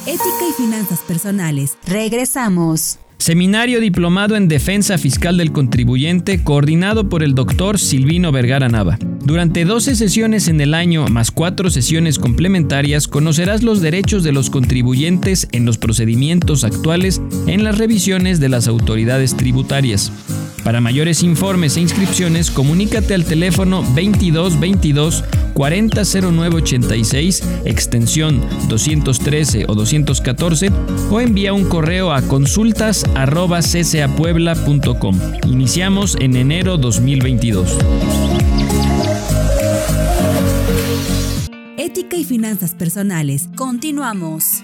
Ética 0.05 0.45
y 0.49 0.53
finanzas 0.53 0.99
personales. 0.99 1.77
Regresamos. 1.87 2.99
Seminario 3.19 3.81
Diplomado 3.81 4.37
en 4.37 4.47
Defensa 4.47 4.97
Fiscal 4.97 5.35
del 5.35 5.51
Contribuyente 5.51 6.41
coordinado 6.41 7.09
por 7.09 7.21
el 7.21 7.35
doctor 7.35 7.77
Silvino 7.77 8.31
Vergara 8.31 8.69
Nava. 8.69 8.97
Durante 9.25 9.65
12 9.65 9.95
sesiones 9.95 10.47
en 10.47 10.61
el 10.61 10.73
año 10.73 11.05
más 11.09 11.29
4 11.29 11.69
sesiones 11.69 12.17
complementarias 12.17 13.09
conocerás 13.09 13.61
los 13.61 13.81
derechos 13.81 14.23
de 14.23 14.31
los 14.31 14.49
contribuyentes 14.49 15.49
en 15.51 15.65
los 15.65 15.77
procedimientos 15.77 16.63
actuales 16.63 17.21
en 17.45 17.65
las 17.65 17.77
revisiones 17.77 18.39
de 18.39 18.47
las 18.47 18.69
autoridades 18.69 19.35
tributarias. 19.35 20.13
Para 20.63 20.79
mayores 20.79 21.21
informes 21.21 21.75
e 21.75 21.81
inscripciones, 21.81 22.49
comunícate 22.49 23.13
al 23.13 23.25
teléfono 23.25 23.81
2222 23.81 25.25
400986, 25.59 27.43
extensión 27.65 28.41
213 28.69 29.65
o 29.67 29.75
214, 29.75 30.71
o 31.11 31.19
envía 31.19 31.51
un 31.51 31.65
correo 31.65 32.13
a 32.13 32.21
consultas 32.21 33.03
Iniciamos 35.45 36.15
en 36.21 36.37
enero 36.37 36.77
2022. 36.77 37.77
Ética 41.77 42.15
y 42.15 42.23
finanzas 42.23 42.73
personales. 42.73 43.49
Continuamos. 43.57 44.63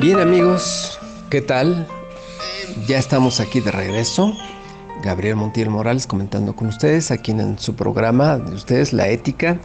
Bien 0.00 0.20
amigos, 0.20 0.98
¿qué 1.28 1.42
tal? 1.42 1.86
Ya 2.86 2.98
estamos 2.98 3.40
aquí 3.40 3.60
de 3.60 3.72
regreso. 3.72 4.34
Gabriel 5.02 5.36
Montiel 5.36 5.70
Morales 5.70 6.06
comentando 6.06 6.56
con 6.56 6.68
ustedes 6.68 7.10
aquí 7.10 7.30
en 7.30 7.58
su 7.58 7.74
programa 7.74 8.38
de 8.38 8.54
ustedes, 8.54 8.92
la 8.92 9.08
ética 9.08 9.58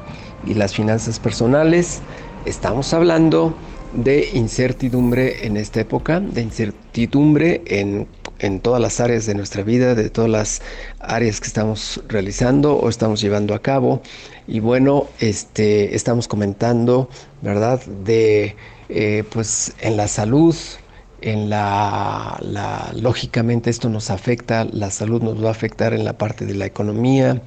y 0.46 0.54
las 0.54 0.76
finanzas 0.76 1.20
personales. 1.20 2.02
Estamos 2.46 2.94
hablando 2.94 3.56
de 3.94 4.30
incertidumbre 4.34 5.46
en 5.46 5.58
esta 5.58 5.82
época, 5.82 6.20
de 6.20 6.42
incertidumbre 6.42 7.62
en, 7.66 8.08
en, 8.40 8.60
todas 8.60 8.82
las 8.82 9.00
áreas 9.00 9.26
de 9.26 9.36
nuestra 9.36 9.64
vida, 9.64 9.96
de 9.96 10.10
todas 10.10 10.30
las 10.30 10.62
áreas 11.00 11.40
que 11.40 11.48
estamos 11.48 12.02
realizando 12.08 12.76
o 12.76 12.90
estamos 12.90 13.22
llevando 13.22 13.54
a 13.54 13.60
cabo. 13.60 14.02
Y 14.48 14.60
bueno, 14.60 15.08
este, 15.20 15.96
estamos 15.96 16.28
comentando, 16.28 17.10
¿verdad? 17.42 17.82
De, 17.86 18.56
eh, 18.90 19.24
pues, 19.32 19.74
en 19.80 19.98
la 19.98 20.08
salud, 20.08 20.56
en 21.24 21.50
la, 21.50 22.38
la, 22.42 22.92
lógicamente 22.96 23.70
esto 23.70 23.90
nos 23.90 24.10
afecta, 24.10 24.66
la 24.66 24.92
salud 24.92 25.22
nos 25.22 25.44
va 25.44 25.48
a 25.48 25.52
afectar 25.52 25.94
en 25.94 26.04
la 26.04 26.18
parte 26.18 26.46
de 26.46 26.54
la 26.54 26.66
economía, 26.66 27.42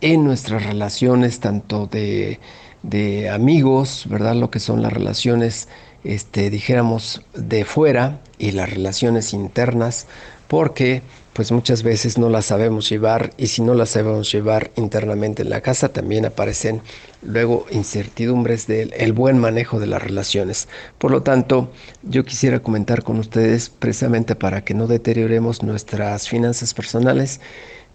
en 0.00 0.24
nuestras 0.24 0.64
relaciones, 0.64 1.40
tanto 1.40 1.86
de, 1.86 2.38
de 2.82 3.28
amigos, 3.28 4.06
¿verdad? 4.08 4.36
Lo 4.36 4.50
que 4.50 4.60
son 4.60 4.80
las 4.80 4.92
relaciones 4.92 5.68
este, 6.06 6.50
dijéramos, 6.50 7.22
de 7.34 7.64
fuera 7.64 8.20
y 8.38 8.52
las 8.52 8.70
relaciones 8.70 9.32
internas, 9.32 10.06
porque 10.46 11.02
pues 11.32 11.50
muchas 11.50 11.82
veces 11.82 12.16
no 12.16 12.30
las 12.30 12.46
sabemos 12.46 12.88
llevar 12.88 13.32
y 13.36 13.48
si 13.48 13.60
no 13.60 13.74
las 13.74 13.90
sabemos 13.90 14.30
llevar 14.32 14.70
internamente 14.76 15.42
en 15.42 15.50
la 15.50 15.60
casa 15.60 15.88
también 15.88 16.24
aparecen 16.24 16.80
luego 17.26 17.66
incertidumbres 17.70 18.66
del 18.66 19.12
buen 19.12 19.38
manejo 19.38 19.80
de 19.80 19.86
las 19.86 20.02
relaciones. 20.02 20.68
Por 20.98 21.10
lo 21.10 21.22
tanto, 21.22 21.70
yo 22.02 22.24
quisiera 22.24 22.60
comentar 22.60 23.02
con 23.02 23.18
ustedes 23.18 23.68
precisamente 23.68 24.34
para 24.34 24.64
que 24.64 24.74
no 24.74 24.86
deterioremos 24.86 25.62
nuestras 25.62 26.28
finanzas 26.28 26.74
personales, 26.74 27.40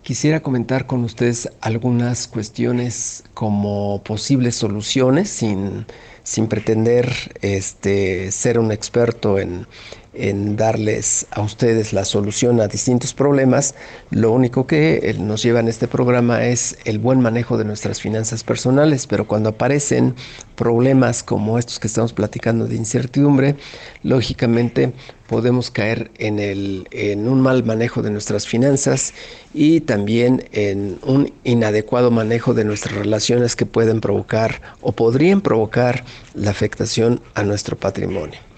quisiera 0.03 0.41
comentar 0.41 0.85
con 0.85 1.03
ustedes 1.03 1.49
algunas 1.61 2.27
cuestiones 2.27 3.23
como 3.33 4.03
posibles 4.03 4.55
soluciones 4.55 5.29
sin 5.29 5.85
sin 6.23 6.47
pretender 6.47 7.11
este, 7.41 8.31
ser 8.31 8.59
un 8.59 8.71
experto 8.71 9.39
en, 9.39 9.67
en 10.13 10.57
darles 10.57 11.25
a 11.31 11.41
ustedes 11.41 11.93
la 11.93 12.03
solución 12.05 12.59
a 12.59 12.67
distintos 12.67 13.13
problemas. 13.13 13.75
Lo 14.09 14.31
único 14.31 14.67
que 14.67 14.99
eh, 15.03 15.13
nos 15.17 15.41
lleva 15.41 15.61
en 15.61 15.67
este 15.67 15.87
programa 15.87 16.45
es 16.45 16.77
el 16.85 16.99
buen 16.99 17.21
manejo 17.21 17.57
de 17.57 17.65
nuestras 17.65 18.01
finanzas 18.01 18.43
personales, 18.43 19.07
pero 19.07 19.25
cuando 19.25 19.49
aparecen 19.49 20.15
problemas 20.55 21.23
como 21.23 21.57
estos 21.57 21.79
que 21.79 21.87
estamos 21.87 22.13
platicando 22.13 22.67
de 22.67 22.75
incertidumbre, 22.75 23.55
lógicamente 24.03 24.93
podemos 25.27 25.71
caer 25.71 26.11
en, 26.17 26.39
el, 26.39 26.87
en 26.91 27.27
un 27.27 27.39
mal 27.39 27.63
manejo 27.63 28.01
de 28.01 28.11
nuestras 28.11 28.45
finanzas 28.45 29.13
y 29.53 29.79
también 29.79 30.43
en 30.51 30.99
un 31.03 31.31
inadecuado 31.45 32.11
manejo 32.11 32.53
de 32.53 32.65
nuestras 32.65 32.95
relaciones 32.95 33.55
que 33.55 33.65
pueden 33.65 34.01
provocar 34.01 34.61
o 34.81 34.91
podrían 34.91 35.39
provocar 35.39 36.03
la 36.33 36.51
afectación 36.51 37.21
a 37.33 37.43
nuestro 37.43 37.77
patrimonio. 37.77 38.50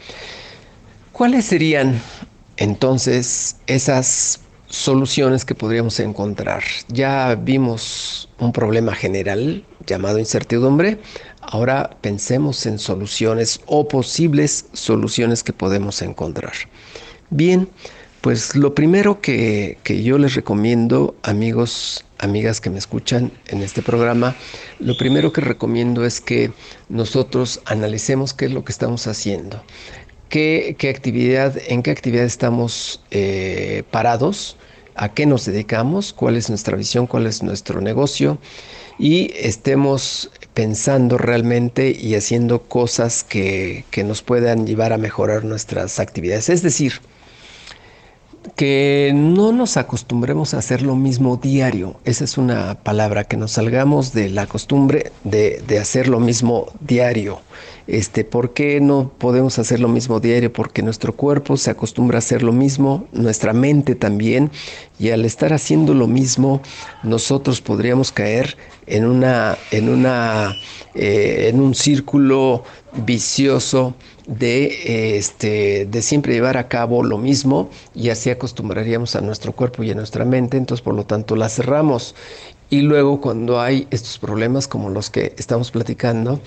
¿Cuáles 1.13 1.45
serían 1.45 2.01
entonces 2.57 3.57
esas 3.67 4.41
soluciones 4.65 5.45
que 5.45 5.53
podríamos 5.53 5.99
encontrar? 5.99 6.63
Ya 6.87 7.35
vimos 7.35 8.29
un 8.39 8.51
problema 8.51 8.95
general 8.95 9.63
llamado 9.85 10.17
incertidumbre. 10.17 10.99
Ahora 11.39 11.91
pensemos 12.01 12.65
en 12.65 12.79
soluciones 12.79 13.61
o 13.67 13.87
posibles 13.87 14.65
soluciones 14.73 15.43
que 15.43 15.53
podemos 15.53 16.01
encontrar. 16.01 16.53
Bien, 17.29 17.69
Pues 18.23 18.55
lo 18.55 18.73
primero 18.73 19.19
que, 19.19 19.77
yo 19.85 20.17
les 20.17 20.33
recomiendo, 20.33 21.13
amigos, 21.23 22.05
amigas 22.19 22.61
que 22.61 22.69
me 22.69 22.77
escuchan 22.79 23.33
en 23.47 23.61
este 23.61 23.81
programa, 23.81 24.33
lo 24.79 24.95
primero 24.95 25.33
que 25.33 25.41
recomiendo 25.41 26.05
es 26.05 26.21
que 26.21 26.53
nosotros 26.87 27.59
analicemos 27.65 28.33
qué 28.33 28.45
es 28.45 28.53
lo 28.53 28.63
que 28.63 28.71
estamos 28.71 29.07
haciendo, 29.07 29.61
qué, 30.33 30.89
actividad, 30.89 31.53
en 31.67 31.83
qué 31.83 31.91
actividad 31.91 32.25
estamos 32.25 33.01
eh, 33.11 33.83
parados, 33.91 34.57
a 34.95 35.13
qué 35.13 35.27
nos 35.27 35.45
dedicamos, 35.45 36.11
cuál 36.11 36.37
es 36.37 36.49
nuestra 36.49 36.75
visión, 36.75 37.05
cuál 37.05 37.27
es 37.27 37.43
nuestro 37.43 37.81
negocio 37.81 38.39
y 38.97 39.31
estemos 39.35 40.31
pensando 40.55 41.19
realmente 41.19 41.95
y 41.99 42.15
haciendo 42.15 42.63
cosas 42.63 43.23
que, 43.23 43.85
que 43.91 44.03
nos 44.03 44.23
puedan 44.23 44.65
llevar 44.65 44.91
a 44.91 44.97
mejorar 44.97 45.43
nuestras 45.45 45.99
actividades. 45.99 46.49
Es 46.49 46.63
decir, 46.63 46.93
que 48.55 49.11
no 49.13 49.51
nos 49.51 49.77
acostumbremos 49.77 50.53
a 50.53 50.59
hacer 50.59 50.81
lo 50.81 50.95
mismo 50.95 51.37
diario. 51.37 51.95
Esa 52.05 52.23
es 52.23 52.37
una 52.37 52.75
palabra, 52.75 53.23
que 53.23 53.37
nos 53.37 53.51
salgamos 53.51 54.13
de 54.13 54.29
la 54.29 54.47
costumbre 54.47 55.11
de, 55.23 55.79
hacer 55.79 56.07
lo 56.07 56.19
mismo 56.19 56.67
diario. 56.79 57.41
Este, 57.87 58.23
¿Por 58.23 58.53
qué 58.53 58.79
no 58.79 59.11
podemos 59.17 59.59
hacer 59.59 59.79
lo 59.79 59.89
mismo 59.89 60.19
diario? 60.19 60.53
Porque 60.53 60.81
nuestro 60.81 61.13
cuerpo 61.13 61.57
se 61.57 61.71
acostumbra 61.71 62.17
a 62.17 62.19
hacer 62.19 62.41
lo 62.43 62.53
mismo, 62.53 63.07
nuestra 63.11 63.53
mente 63.53 63.95
también, 63.95 64.51
y 64.99 65.09
al 65.09 65.25
estar 65.25 65.51
haciendo 65.51 65.93
lo 65.93 66.07
mismo, 66.07 66.61
nosotros 67.03 67.59
podríamos 67.59 68.11
caer 68.11 68.55
en, 68.87 69.05
una, 69.05 69.57
en, 69.71 69.89
una, 69.89 70.55
eh, 70.95 71.49
en 71.49 71.59
un 71.59 71.75
círculo 71.75 72.63
vicioso 73.05 73.95
de, 74.25 75.17
este, 75.17 75.85
de 75.85 76.01
siempre 76.01 76.33
llevar 76.33 76.57
a 76.57 76.67
cabo 76.67 77.03
lo 77.03 77.17
mismo 77.17 77.69
y 77.93 78.09
así 78.09 78.29
acostumbraríamos 78.29 79.15
a 79.15 79.21
nuestro 79.21 79.53
cuerpo 79.53 79.83
y 79.83 79.91
a 79.91 79.95
nuestra 79.95 80.25
mente, 80.25 80.57
entonces 80.57 80.83
por 80.83 80.95
lo 80.95 81.05
tanto 81.05 81.35
la 81.35 81.49
cerramos. 81.49 82.15
Y 82.69 82.81
luego 82.81 83.21
cuando 83.21 83.61
hay 83.61 83.87
estos 83.91 84.17
problemas 84.17 84.67
como 84.67 84.89
los 84.89 85.09
que 85.09 85.33
estamos 85.37 85.69
platicando, 85.69 86.39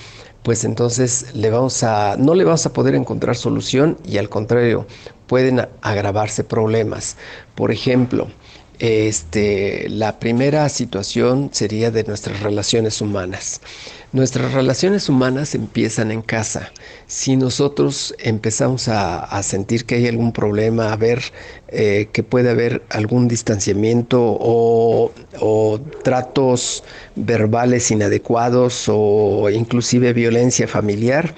pues 0.42 0.64
entonces 0.64 1.34
le 1.34 1.50
vamos 1.50 1.82
a, 1.82 2.16
no 2.16 2.34
le 2.34 2.44
vamos 2.44 2.66
a 2.66 2.72
poder 2.72 2.94
encontrar 2.94 3.36
solución 3.36 3.98
y 4.04 4.18
al 4.18 4.28
contrario, 4.28 4.86
pueden 5.26 5.66
agravarse 5.82 6.44
problemas. 6.44 7.16
Por 7.54 7.70
ejemplo, 7.70 8.28
este, 8.78 9.88
la 9.88 10.18
primera 10.18 10.68
situación 10.68 11.50
sería 11.52 11.90
de 11.90 12.04
nuestras 12.04 12.40
relaciones 12.40 13.00
humanas. 13.00 13.60
Nuestras 14.12 14.52
relaciones 14.52 15.08
humanas 15.08 15.54
empiezan 15.54 16.10
en 16.10 16.22
casa. 16.22 16.72
Si 17.06 17.36
nosotros 17.36 18.14
empezamos 18.18 18.88
a, 18.88 19.42
sentir 19.42 19.84
que 19.84 19.96
hay 19.96 20.06
algún 20.06 20.32
problema, 20.32 20.92
a 20.92 20.96
ver 20.96 21.22
eh, 21.68 22.08
que 22.12 22.22
puede 22.22 22.50
haber 22.50 22.82
algún 22.88 23.28
distanciamiento 23.28 24.22
o, 24.22 25.12
o, 25.40 25.80
tratos 26.02 26.84
verbales 27.16 27.90
inadecuados 27.90 28.84
o 28.88 29.50
inclusive 29.50 30.12
violencia 30.12 30.66
familiar, 30.68 31.34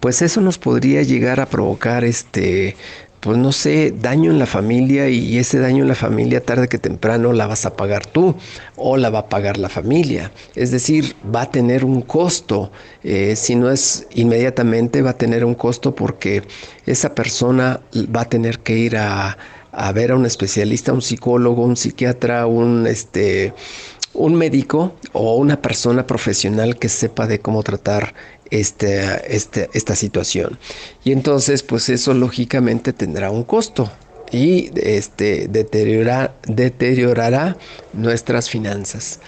pues 0.00 0.22
eso 0.22 0.40
nos 0.40 0.58
podría 0.58 1.02
llegar 1.02 1.40
a 1.40 1.46
provocar 1.46 2.04
este 2.04 2.76
pues 3.20 3.36
no 3.36 3.52
sé, 3.52 3.92
daño 4.00 4.30
en 4.30 4.38
la 4.38 4.46
familia 4.46 5.08
y 5.08 5.38
ese 5.38 5.58
daño 5.58 5.82
en 5.82 5.88
la 5.88 5.94
familia 5.94 6.44
tarde 6.44 6.68
que 6.68 6.78
temprano 6.78 7.32
la 7.32 7.46
vas 7.46 7.66
a 7.66 7.74
pagar 7.76 8.06
tú 8.06 8.36
o 8.76 8.96
la 8.96 9.10
va 9.10 9.20
a 9.20 9.28
pagar 9.28 9.58
la 9.58 9.68
familia. 9.68 10.30
Es 10.54 10.70
decir, 10.70 11.16
va 11.34 11.42
a 11.42 11.50
tener 11.50 11.84
un 11.84 12.02
costo. 12.02 12.70
Eh, 13.02 13.34
si 13.36 13.54
no 13.54 13.70
es 13.70 14.06
inmediatamente, 14.14 15.02
va 15.02 15.10
a 15.10 15.18
tener 15.18 15.44
un 15.44 15.54
costo 15.54 15.94
porque 15.94 16.42
esa 16.86 17.14
persona 17.14 17.80
va 18.14 18.22
a 18.22 18.28
tener 18.28 18.60
que 18.60 18.76
ir 18.76 18.96
a, 18.96 19.36
a 19.72 19.92
ver 19.92 20.12
a 20.12 20.16
un 20.16 20.26
especialista, 20.26 20.92
un 20.92 21.02
psicólogo, 21.02 21.62
un 21.64 21.76
psiquiatra, 21.76 22.46
un 22.46 22.86
este 22.86 23.52
un 24.14 24.34
médico 24.34 24.94
o 25.12 25.36
una 25.36 25.62
persona 25.62 26.06
profesional 26.06 26.76
que 26.76 26.88
sepa 26.88 27.26
de 27.26 27.38
cómo 27.40 27.62
tratar 27.62 28.14
este, 28.50 29.34
este, 29.34 29.70
esta 29.72 29.94
situación. 29.94 30.58
Y 31.04 31.12
entonces, 31.12 31.62
pues 31.62 31.88
eso 31.88 32.14
lógicamente 32.14 32.92
tendrá 32.92 33.30
un 33.30 33.44
costo 33.44 33.90
y 34.30 34.70
este, 34.76 35.48
deteriorará 35.48 37.56
nuestras 37.92 38.50
finanzas. 38.50 39.20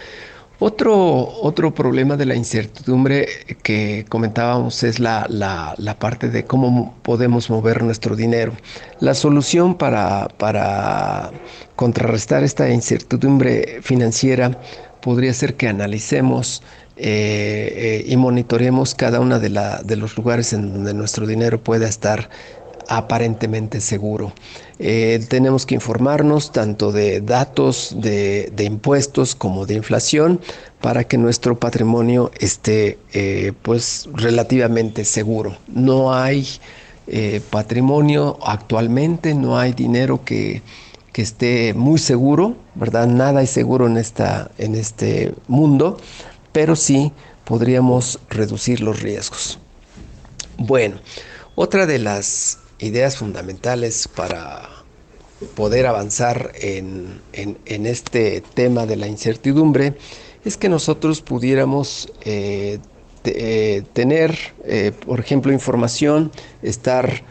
Otro, 0.63 1.27
otro 1.41 1.73
problema 1.73 2.19
de 2.19 2.27
la 2.27 2.35
incertidumbre 2.35 3.27
que 3.63 4.05
comentábamos 4.11 4.83
es 4.83 4.99
la, 4.99 5.25
la, 5.31 5.97
parte 5.99 6.29
de 6.29 6.45
cómo 6.45 6.95
podemos 7.03 7.49
mover 7.49 7.83
nuestro 7.83 8.15
dinero. 8.15 8.53
La 9.01 9.15
solución 9.15 9.75
para, 9.75 10.29
para 10.37 11.31
contrarrestar 11.77 12.45
esta 12.45 12.69
incertidumbre 12.69 13.81
financiera 13.81 14.61
podría 15.01 15.33
ser 15.33 15.55
que 15.55 15.67
analicemos 15.67 16.63
eh, 17.03 18.03
eh, 18.03 18.05
y 18.09 18.17
monitoreemos 18.19 18.95
cada 18.95 19.21
uno 19.21 19.41
de, 19.41 19.49
de 19.49 19.97
los 19.97 20.19
lugares 20.19 20.53
en 20.53 20.71
donde 20.71 20.93
nuestro 20.93 21.27
dinero 21.27 21.59
pueda 21.59 21.89
estar 21.89 22.29
aparentemente 22.89 23.81
seguro. 23.81 24.35
Eh, 24.79 25.25
tenemos 25.31 25.65
que 25.65 25.77
informarnos 25.77 26.53
tanto 26.53 26.93
de 26.93 27.23
datos 27.23 27.97
de, 27.97 28.53
impuestos 28.59 29.35
como 29.35 29.65
de 29.65 29.77
inflación 29.77 30.43
para 30.83 31.05
que 31.05 31.17
nuestro 31.17 31.59
patrimonio 31.59 32.33
esté 32.39 32.99
pues 33.63 34.07
relativamente 34.13 35.07
seguro. 35.07 35.57
No 35.69 36.13
hay 36.13 36.47
patrimonio 37.49 38.37
actualmente, 38.45 39.33
no 39.35 39.59
hay 39.59 39.73
dinero 39.73 40.23
que, 40.23 40.61
que, 41.15 41.23
esté 41.23 41.73
muy 41.73 41.99
seguro, 41.99 42.57
¿verdad? 42.75 43.07
Nada 43.07 43.41
es 43.41 43.51
seguro 43.51 43.87
en, 43.87 43.97
esta, 43.97 44.51
en 44.59 44.75
este 44.75 45.33
mundo 45.49 45.97
pero 46.53 46.77
sí 46.77 47.13
podríamos 47.45 48.21
reducir 48.29 48.81
los 48.81 49.01
riesgos. 49.01 49.59
Bueno, 50.57 51.01
otra 51.55 51.87
de 51.87 51.99
las 51.99 52.59
ideas 52.79 53.17
fundamentales 53.17 54.09
para 54.09 54.69
poder 55.55 55.87
avanzar 55.87 56.53
en, 56.55 57.21
este 57.67 58.43
tema 58.55 58.87
de 58.87 58.97
la 58.97 59.07
incertidumbre 59.07 59.95
es 60.45 60.57
que 60.57 60.69
nosotros 60.69 61.23
pudiéramos 61.23 62.13
eh, 62.23 62.79
eh, 63.25 63.83
tener, 63.93 64.37
eh, 64.65 64.93
por 65.07 65.21
ejemplo, 65.21 65.53
información, 65.53 66.31
estar, 66.63 67.23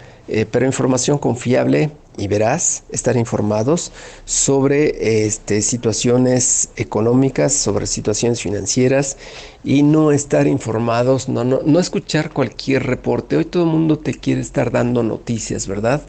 pero 0.52 0.66
información 0.66 1.18
confiable 1.18 1.90
y 2.20 2.28
verás, 2.28 2.84
estar 2.92 3.16
informados 3.16 3.92
sobre 4.26 5.26
este, 5.26 5.62
situaciones 5.62 6.70
económicas, 6.76 7.54
sobre 7.54 7.88
situaciones 7.88 8.42
financieras 8.42 9.18
y 9.64 9.84
no 9.84 10.12
estar 10.12 10.48
informados, 10.48 11.30
no, 11.30 11.44
no, 11.44 11.62
no 11.66 11.80
escuchar 11.80 12.32
cualquier 12.32 12.84
reporte. 12.84 13.38
Hoy 13.38 13.46
todo 13.46 13.64
el 13.64 13.70
mundo 13.70 13.98
te 13.98 14.14
quiere 14.14 14.42
estar 14.42 14.72
dando 14.72 15.02
noticias, 15.02 15.68
¿verdad? 15.68 16.02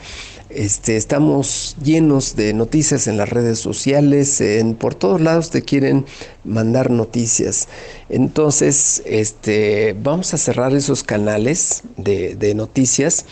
Este, 0.51 0.97
estamos 0.97 1.77
llenos 1.81 2.35
de 2.35 2.53
noticias 2.53 3.07
en 3.07 3.17
las 3.17 3.29
redes 3.29 3.61
sociales, 3.61 4.41
en, 4.41 4.75
por 4.75 4.97
todos 4.97 5.21
lados 5.21 5.51
te 5.51 5.63
quieren 5.63 6.07
mandar 6.43 6.91
noticias. 6.91 7.69
Entonces, 8.09 9.01
este, 9.07 9.95
vamos 10.03 10.35
a 10.35 10.39
cerrar 10.39 10.75
esos 10.75 11.05
canales 11.05 11.85
de, 11.97 12.35
de 12.35 12.57
noticias 12.57 13.27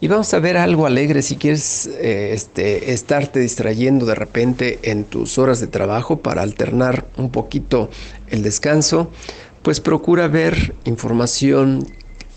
y 0.00 0.08
vamos 0.08 0.32
a 0.32 0.38
ver 0.38 0.56
algo 0.56 0.86
alegre 0.86 1.22
si 1.22 1.36
quieres 1.36 1.86
eh, 1.86 2.30
este, 2.32 2.92
estarte 2.92 3.40
distrayendo 3.40 4.06
de 4.06 4.14
repente 4.14 4.78
en 4.82 5.04
tus 5.04 5.38
horas 5.38 5.60
de 5.60 5.66
trabajo 5.66 6.20
para 6.20 6.42
alternar 6.42 7.06
un 7.16 7.30
poquito 7.30 7.90
el 8.28 8.42
descanso, 8.42 9.10
pues 9.62 9.80
procura 9.80 10.26
ver 10.28 10.74
información 10.84 11.86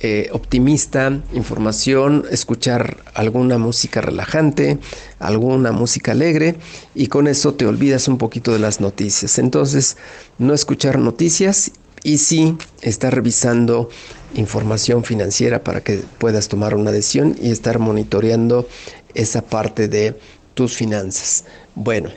eh, 0.02 0.28
optimista, 0.34 1.22
información, 1.34 2.26
escuchar 2.30 2.98
alguna 3.14 3.58
música 3.58 4.02
relajante, 4.02 4.80
alguna 5.20 5.72
música 5.72 6.12
alegre 6.12 6.56
y 6.94 7.08
con 7.08 7.28
eso 7.28 7.54
te 7.54 7.66
olvidas 7.66 8.10
un 8.10 8.18
poquito 8.18 8.52
de 8.52 8.60
las 8.60 8.82
noticias. 8.82 9.40
Entonces, 9.40 9.96
no 10.38 10.54
escuchar 10.54 11.00
noticias 11.00 11.72
y 12.04 12.18
sí 12.18 12.58
estar 12.82 13.16
revisando 13.16 13.90
información 14.36 15.04
financiera 15.04 15.64
para 15.64 15.82
que 15.82 16.04
puedas 16.18 16.48
tomar 16.48 16.76
una 16.76 16.92
decisión 16.92 17.36
y 17.42 17.52
estar 17.52 17.80
monitoreando 17.80 18.68
esa 19.14 19.42
parte 19.42 19.88
de 19.88 20.16
tus 20.54 20.76
finanzas. 20.76 21.46
Bueno, 21.76 22.10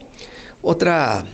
otra, 0.63 1.25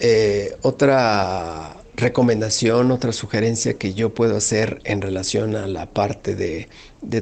eh, 0.00 0.56
otra 0.62 1.76
recomendación, 1.96 2.92
otra 2.92 3.12
sugerencia 3.12 3.74
que 3.74 3.92
yo 3.92 4.14
puedo 4.14 4.36
hacer 4.36 4.80
en 4.84 5.02
relación 5.02 5.56
a 5.56 5.66
la 5.66 5.86
parte 5.86 6.34
de, 6.36 6.68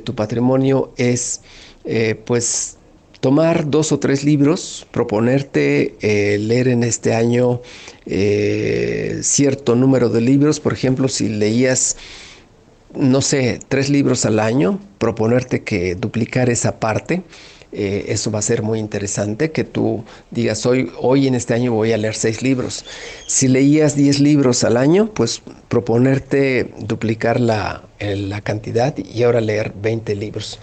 tu 0.00 0.14
patrimonio 0.14 0.92
es 0.96 1.40
eh, 1.84 2.20
pues 2.26 2.75
tomar 3.26 3.68
dos 3.68 3.90
o 3.90 3.98
tres 3.98 4.22
libros, 4.22 4.86
proponerte 4.92 5.96
eh, 6.00 6.38
leer 6.38 6.68
en 6.68 6.84
este 6.84 7.12
año 7.12 7.60
cierto 9.20 9.74
número 9.74 10.10
de 10.10 10.20
libros, 10.20 10.60
por 10.60 10.72
ejemplo, 10.72 11.08
si 11.08 11.28
leías 11.28 11.96
no 12.94 13.20
sé, 13.20 13.58
tres 13.68 13.90
libros 13.90 14.24
al 14.24 14.38
año, 14.38 14.78
proponerte 14.98 15.64
que 15.64 15.96
duplicar 15.96 16.50
esa 16.50 16.78
parte, 16.78 17.24
eh, 17.72 18.06
eso 18.08 18.30
va 18.30 18.38
a 18.38 18.42
ser 18.42 18.62
muy 18.62 18.78
interesante, 18.78 19.50
que 19.50 19.64
tú 19.64 20.04
digas, 20.30 20.64
hoy, 20.64 20.90
hoy 20.98 21.26
en 21.26 21.34
este 21.34 21.52
año 21.52 21.72
voy 21.72 21.92
a 21.92 21.98
leer 21.98 22.14
seis 22.14 22.42
libros. 22.42 22.84
Si 23.26 23.48
leías 23.48 23.96
10 23.96 24.20
libros 24.20 24.64
al 24.64 24.76
año, 24.76 25.10
pues 25.12 25.42
proponerte 25.68 26.72
duplicar 26.78 27.40
la, 27.40 27.82
la 28.00 28.40
cantidad 28.40 28.96
y 28.96 29.22
ahora 29.24 29.40
leer 29.40 29.72
20 29.74 30.14
libros. 30.14 30.58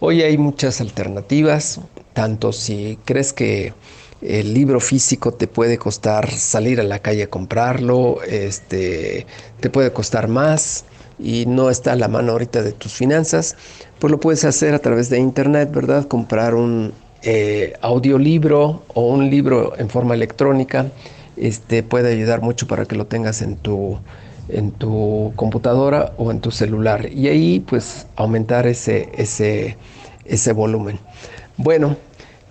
Hoy 0.00 0.22
hay 0.22 0.36
muchas 0.38 0.80
alternativas, 0.80 1.80
tanto 2.16 2.50
si 2.50 2.98
crees 3.04 3.34
que 3.34 3.74
el 4.22 4.54
libro 4.54 4.80
físico 4.80 5.32
te 5.32 5.46
puede 5.46 5.76
costar 5.76 6.30
salir 6.30 6.80
a 6.80 6.82
la 6.82 7.00
calle 7.00 7.24
a 7.24 7.26
comprarlo, 7.28 8.22
este, 8.22 9.26
te 9.60 9.68
puede 9.68 9.92
costar 9.92 10.26
más 10.26 10.86
y 11.18 11.44
no 11.44 11.68
está 11.68 11.92
a 11.92 11.96
la 11.96 12.08
mano 12.08 12.32
ahorita 12.32 12.62
de 12.62 12.72
tus 12.72 12.94
finanzas, 12.94 13.56
pues 13.98 14.10
lo 14.10 14.18
puedes 14.18 14.44
hacer 14.44 14.72
a 14.72 14.78
través 14.78 15.10
de 15.10 15.18
internet, 15.18 15.70
¿verdad? 15.70 16.08
Comprar 16.08 16.54
un 16.54 16.94
eh, 17.22 17.74
audiolibro 17.82 18.82
o 18.94 19.08
un 19.08 19.28
libro 19.28 19.74
en 19.76 19.90
forma 19.90 20.14
electrónica, 20.14 20.86
este, 21.36 21.82
puede 21.82 22.10
ayudar 22.14 22.40
mucho 22.40 22.66
para 22.66 22.86
que 22.86 22.96
lo 22.96 23.06
tengas 23.06 23.42
en 23.42 23.56
tu, 23.56 23.98
en 24.48 24.70
tu 24.70 25.34
computadora 25.36 26.14
o 26.16 26.30
en 26.30 26.40
tu 26.40 26.50
celular 26.50 27.12
y 27.12 27.28
ahí 27.28 27.60
pues 27.60 28.06
aumentar 28.16 28.66
ese, 28.66 29.10
ese, 29.18 29.76
ese 30.24 30.52
volumen. 30.54 30.98
Bueno, 31.56 31.96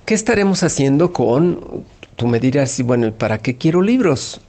¿Qué 0.05 0.13
estaremos 0.13 0.61
haciendo 0.61 1.11
con, 1.11 1.83
tú 2.15 2.27
me 2.27 2.39
dirás, 2.39 2.79
bueno, 2.83 3.11
¿para 3.11 3.39
qué 3.39 3.57
quiero 3.57 3.81
libros? 3.81 4.39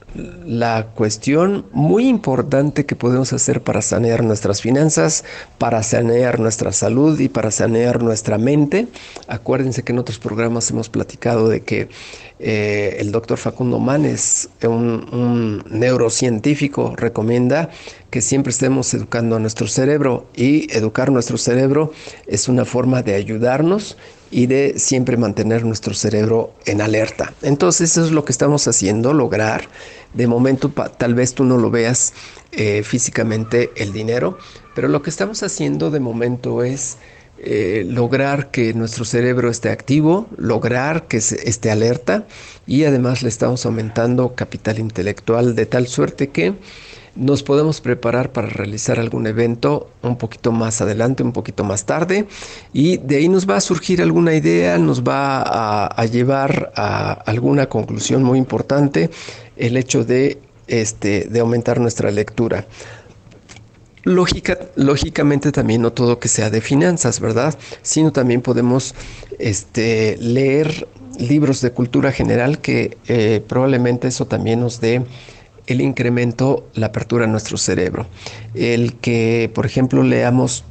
La 0.45 0.85
cuestión 0.93 1.65
muy 1.71 2.07
importante 2.07 2.85
que 2.85 2.95
podemos 2.95 3.33
hacer 3.33 3.63
para 3.63 3.81
sanear 3.81 4.23
nuestras 4.23 4.61
finanzas, 4.61 5.23
para 5.57 5.81
sanear 5.81 6.39
nuestra 6.39 6.71
salud 6.73 7.19
y 7.19 7.27
para 7.27 7.49
sanear 7.49 8.03
nuestra 8.03 8.37
mente. 8.37 8.87
Acuérdense 9.27 9.81
que 9.81 9.93
en 9.93 9.97
otros 9.97 10.19
programas 10.19 10.69
hemos 10.69 10.89
platicado 10.89 11.49
de 11.49 11.61
que 11.61 11.89
eh, 12.37 12.97
el 12.99 13.11
doctor 13.11 13.39
Facundo 13.39 13.79
Manes, 13.79 14.47
un, 14.61 15.09
un 15.11 15.63
neurocientífico, 15.71 16.93
recomienda 16.95 17.71
que 18.11 18.21
siempre 18.21 18.51
estemos 18.51 18.93
educando 18.93 19.37
a 19.37 19.39
nuestro 19.39 19.67
cerebro 19.67 20.27
y 20.35 20.71
educar 20.71 21.11
nuestro 21.11 21.39
cerebro 21.39 21.91
es 22.27 22.47
una 22.47 22.63
forma 22.63 23.01
de 23.01 23.15
ayudarnos 23.15 23.97
y 24.31 24.47
de 24.47 24.73
siempre 24.77 25.17
mantener 25.17 25.65
nuestro 25.65 25.93
cerebro 25.93 26.53
en 26.65 26.81
alerta. 26.81 27.33
Entonces 27.41 27.91
eso 27.91 28.05
es 28.05 28.11
lo 28.11 28.25
que 28.25 28.31
estamos 28.31 28.67
haciendo, 28.67 29.13
lograr. 29.13 29.69
De 30.13 30.27
momento 30.27 30.71
tal 30.97 31.15
vez 31.15 31.33
tú 31.33 31.43
no 31.43 31.57
lo 31.57 31.69
veas 31.69 32.13
eh, 32.51 32.83
físicamente 32.83 33.71
el 33.75 33.93
dinero, 33.93 34.37
pero 34.75 34.87
lo 34.87 35.01
que 35.01 35.09
estamos 35.09 35.43
haciendo 35.43 35.91
de 35.91 35.99
momento 35.99 36.63
es 36.63 36.97
eh, 37.39 37.85
lograr 37.87 38.49
que 38.49 38.73
nuestro 38.73 39.05
cerebro 39.05 39.51
esté 39.51 39.69
activo, 39.69 40.27
lograr 40.37 41.07
que 41.07 41.17
esté 41.17 41.69
alerta 41.69 42.25
y 42.65 42.85
además 42.85 43.21
le 43.21 43.29
estamos 43.29 43.63
aumentando 43.65 44.33
capital 44.33 44.79
intelectual 44.79 45.55
de 45.55 45.67
tal 45.67 45.87
suerte 45.87 46.29
que 46.29 46.55
nos 47.17 47.43
podemos 47.43 47.81
preparar 47.81 48.31
para 48.31 48.47
realizar 48.47 48.99
algún 48.99 49.27
evento 49.27 49.89
un 50.03 50.17
poquito 50.17 50.51
más 50.51 50.81
adelante, 50.81 51.23
un 51.23 51.33
poquito 51.33 51.63
más 51.63 51.85
tarde, 51.85 52.27
y 52.73 52.97
de 52.97 53.17
ahí 53.17 53.29
nos 53.29 53.49
va 53.49 53.57
a 53.57 53.61
surgir 53.61 54.01
alguna 54.01 54.33
idea, 54.35 54.77
nos 54.77 55.03
va 55.03 55.41
a, 55.41 56.05
llevar 56.05 56.71
a 56.75 57.13
alguna 57.25 57.67
conclusión 57.67 58.23
muy 58.23 58.37
importante 58.37 59.09
el 59.55 59.77
hecho 59.77 60.05
de, 60.05 60.39
este, 60.67 61.27
de 61.29 61.39
aumentar 61.39 61.79
nuestra 61.79 62.11
lectura. 62.11 62.67
Lógica, 64.03 64.57
lógicamente 64.75 65.51
también 65.51 65.81
no 65.81 65.91
todo 65.91 66.19
que 66.19 66.29
sea 66.29 66.49
de 66.49 66.61
finanzas, 66.61 67.19
¿verdad? 67.19 67.57
Sino 67.81 68.13
también 68.13 68.41
podemos 68.41 68.95
este, 69.37 70.15
leer 70.21 70.87
libros 71.19 71.61
de 71.61 71.71
cultura 71.71 72.11
general 72.11 72.59
que 72.59 72.97
eh, 73.07 73.43
probablemente 73.45 74.07
eso 74.07 74.25
también 74.25 74.61
nos 74.61 74.79
dé 74.79 75.03
el 75.67 75.81
incremento, 75.81 76.67
la 76.73 76.87
apertura 76.87 77.25
de 77.25 77.31
nuestro 77.31 77.57
cerebro. 77.57 78.07
El 78.55 78.95
que, 78.95 79.51
por 79.53 79.65
ejemplo, 79.65 80.01
leamos 80.03 80.63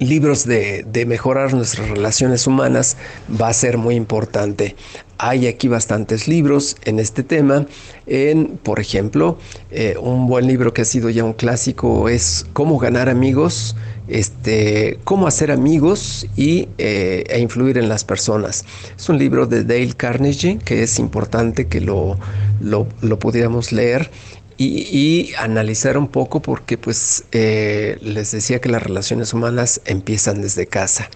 libros 0.00 0.46
de, 0.46 1.04
mejorar 1.06 1.54
nuestras 1.54 1.88
relaciones 1.88 2.46
humanas 2.46 2.96
va 3.40 3.48
a 3.48 3.52
ser 3.52 3.78
muy 3.78 3.94
importante. 3.94 4.74
Hay 5.22 5.46
aquí 5.46 5.68
bastantes 5.68 6.28
libros 6.28 6.76
en 6.84 6.98
este 6.98 7.22
tema. 7.22 7.66
En, 8.06 8.58
por 8.62 8.80
ejemplo, 8.80 9.36
eh, 9.70 9.96
un 10.00 10.26
buen 10.26 10.46
libro 10.46 10.72
que 10.72 10.80
ha 10.80 10.86
sido 10.86 11.10
ya 11.10 11.24
un 11.24 11.34
clásico 11.34 12.08
es 12.08 12.46
Cómo 12.54 12.78
ganar 12.78 13.10
amigos 13.10 13.76
este, 14.10 14.98
cómo 15.04 15.26
hacer 15.26 15.50
amigos 15.50 16.26
y, 16.36 16.68
eh, 16.78 17.24
e 17.28 17.38
influir 17.40 17.78
en 17.78 17.88
las 17.88 18.04
personas. 18.04 18.64
Es 18.96 19.08
un 19.08 19.18
libro 19.18 19.46
de 19.46 19.64
Dale 19.64 19.94
Carnegie 19.94 20.58
que 20.58 20.82
es 20.82 20.98
importante 20.98 21.68
que 21.68 21.80
lo, 21.80 22.18
lo, 22.60 22.86
pudiéramos 23.18 23.72
leer 23.72 24.10
y, 24.58 25.32
analizar 25.38 25.96
un 25.96 26.08
poco 26.08 26.42
porque 26.42 26.76
pues 26.76 27.24
eh, 27.32 27.98
les 28.02 28.32
decía 28.32 28.60
que 28.60 28.68
las 28.68 28.82
relaciones 28.82 29.32
humanas 29.32 29.80
empiezan 29.84 30.42
desde 30.42 30.66
casa. 30.66 31.08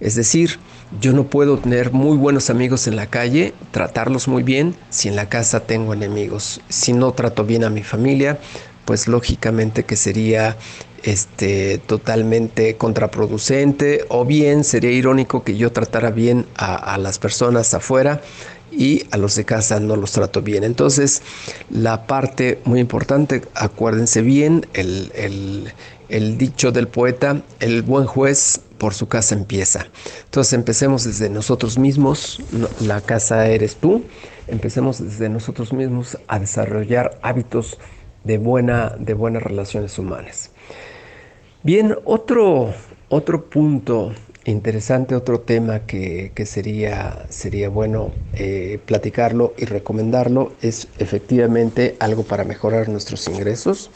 Es 0.00 0.16
decir, 0.16 0.58
yo 1.00 1.12
no 1.12 1.24
puedo 1.24 1.58
tener 1.58 1.92
muy 1.92 2.16
buenos 2.16 2.50
amigos 2.50 2.86
en 2.86 2.96
la 2.96 3.06
calle, 3.06 3.54
tratarlos 3.70 4.28
muy 4.28 4.42
bien, 4.42 4.76
si 4.90 5.08
en 5.08 5.16
la 5.16 5.28
casa 5.28 5.60
tengo 5.60 5.94
enemigos. 5.94 6.60
Si 6.68 6.92
no 6.92 7.12
trato 7.12 7.44
bien 7.44 7.64
a 7.64 7.70
mi 7.70 7.82
familia, 7.82 8.38
pues 8.84 9.08
lógicamente 9.08 9.84
que 9.84 9.96
sería 9.96 10.56
este, 11.02 11.78
totalmente 11.78 12.76
contraproducente 12.76 14.04
o 14.08 14.24
bien 14.24 14.64
sería 14.64 14.92
irónico 14.92 15.42
que 15.42 15.56
yo 15.56 15.72
tratara 15.72 16.10
bien 16.10 16.46
a, 16.56 16.96
las 16.98 17.18
personas 17.18 17.74
afuera 17.74 18.20
y 18.70 19.04
a 19.10 19.16
los 19.16 19.34
de 19.34 19.44
casa 19.44 19.80
no 19.80 19.96
los 19.96 20.12
trato 20.12 20.42
bien. 20.42 20.64
Entonces, 20.64 21.22
la 21.70 22.06
parte 22.06 22.60
muy 22.64 22.80
importante, 22.80 23.42
acuérdense 23.54 24.22
bien, 24.22 24.66
el, 24.74 25.12
el, 26.08 26.38
dicho 26.38 26.72
del 26.72 26.88
poeta, 26.88 27.42
el 27.60 27.82
buen 27.82 28.06
juez 28.06 28.60
por 28.82 28.94
su 28.94 29.06
casa 29.06 29.36
empieza. 29.36 29.86
Entonces, 30.24 30.54
empecemos 30.54 31.04
desde 31.04 31.30
nosotros 31.30 31.78
mismos, 31.78 32.40
la 32.80 33.00
casa 33.00 33.46
eres 33.46 33.76
tú, 33.76 34.02
empecemos 34.48 35.00
desde 35.00 35.28
nosotros 35.28 35.72
mismos 35.72 36.18
a 36.26 36.40
desarrollar 36.40 37.16
hábitos 37.22 37.78
de, 38.24 38.38
buena, 38.38 38.96
de 38.98 39.14
buenas 39.14 39.44
relaciones 39.44 39.96
humanas. 40.00 40.50
Bien, 41.62 41.96
otro, 42.04 42.74
otro 43.08 43.44
punto 43.48 44.14
interesante, 44.46 45.14
otro 45.14 45.38
tema 45.38 45.86
que, 45.86 46.32
sería, 46.44 47.26
sería 47.28 47.68
bueno 47.68 48.10
eh, 48.34 48.80
platicarlo 48.84 49.54
y 49.56 49.66
recomendarlo 49.66 50.54
es 50.60 50.88
efectivamente 50.98 51.94
algo 52.00 52.24
para 52.24 52.42
mejorar 52.42 52.88
nuestros 52.88 53.28
ingresos, 53.28 53.92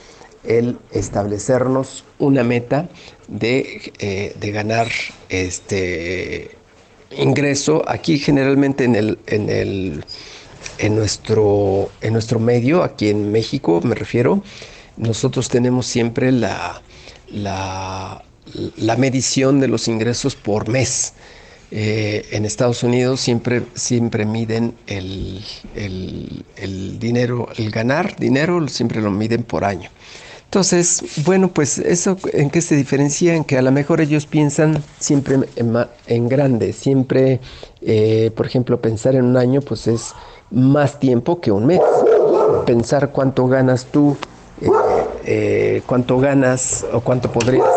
el 0.47 0.79
establecernos 0.93 2.05
una 2.19 2.45
meta 2.45 2.89
de, 3.29 3.93
eh, 3.99 4.35
ganar 4.53 4.89
este 5.29 6.51
ingreso 7.11 7.83
aquí 7.89 8.19
generalmente 8.19 8.85
en 8.85 8.97
el, 8.97 9.19
en 9.27 9.49
el 9.51 10.05
en 10.79 10.97
nuestro, 10.97 11.91
en 12.01 12.13
nuestro 12.13 12.39
medio, 12.39 12.83
aquí 12.83 13.09
en 13.09 13.33
México 13.33 13.81
me 13.83 13.95
refiero, 13.95 14.43
nosotros 14.97 15.49
tenemos 15.49 15.87
siempre 15.87 16.33
la, 16.33 16.83
la, 17.33 18.23
medición 18.97 19.61
de 19.61 19.69
los 19.69 19.89
ingresos 19.89 20.35
por 20.35 20.69
mes. 20.69 21.15
Eh, 21.73 22.25
en 22.31 22.45
Estados 22.45 22.85
Unidos 22.85 23.21
siempre, 23.21 23.63
siempre 23.75 24.25
miden 24.25 24.75
el, 24.87 25.43
dinero, 27.01 27.49
el 27.57 27.71
ganar 27.71 28.17
dinero, 28.17 28.67
siempre 28.69 29.03
lo 29.03 29.11
miden 29.11 29.43
por 29.43 29.65
año. 29.65 29.91
Entonces, 30.57 31.03
bueno, 31.27 31.49
pues 31.49 31.77
eso 31.77 32.17
en 32.33 32.49
qué 32.49 32.63
se 32.63 32.77
diferencia, 32.77 33.35
en 33.35 33.45
que 33.45 33.59
a 33.59 33.63
lo 33.63 33.71
mejor 33.73 34.01
ellos 34.01 34.25
piensan 34.25 34.83
siempre 34.99 35.41
en, 36.07 36.29
grande, 36.31 36.73
siempre, 36.73 37.41
eh, 37.83 38.31
por 38.35 38.47
ejemplo, 38.47 38.81
pensar 38.81 39.17
en 39.17 39.27
un 39.27 39.37
año, 39.37 39.61
pues 39.61 39.87
es 39.87 40.15
más 40.51 40.99
tiempo 40.99 41.43
que 41.43 41.53
un 41.53 41.67
mes. 41.67 41.83
Pensar 42.65 43.11
cuánto 43.13 43.47
ganas 43.49 43.85
tú 43.93 44.17
eh, 44.63 44.71
eh, 45.27 45.83
cuánto 45.85 46.19
ganas 46.21 46.87
o 46.91 47.03
cuánto 47.03 47.31
podrías 47.31 47.69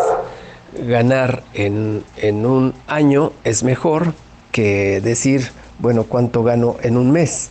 ganar 0.82 1.42
en, 1.52 2.02
un 2.46 2.72
año 2.86 3.32
es 3.44 3.62
mejor 3.62 4.14
que 4.52 5.02
decir, 5.02 5.50
bueno, 5.80 6.04
cuánto 6.04 6.42
gano 6.42 6.76
en 6.80 6.96
un 6.96 7.10
mes. 7.10 7.50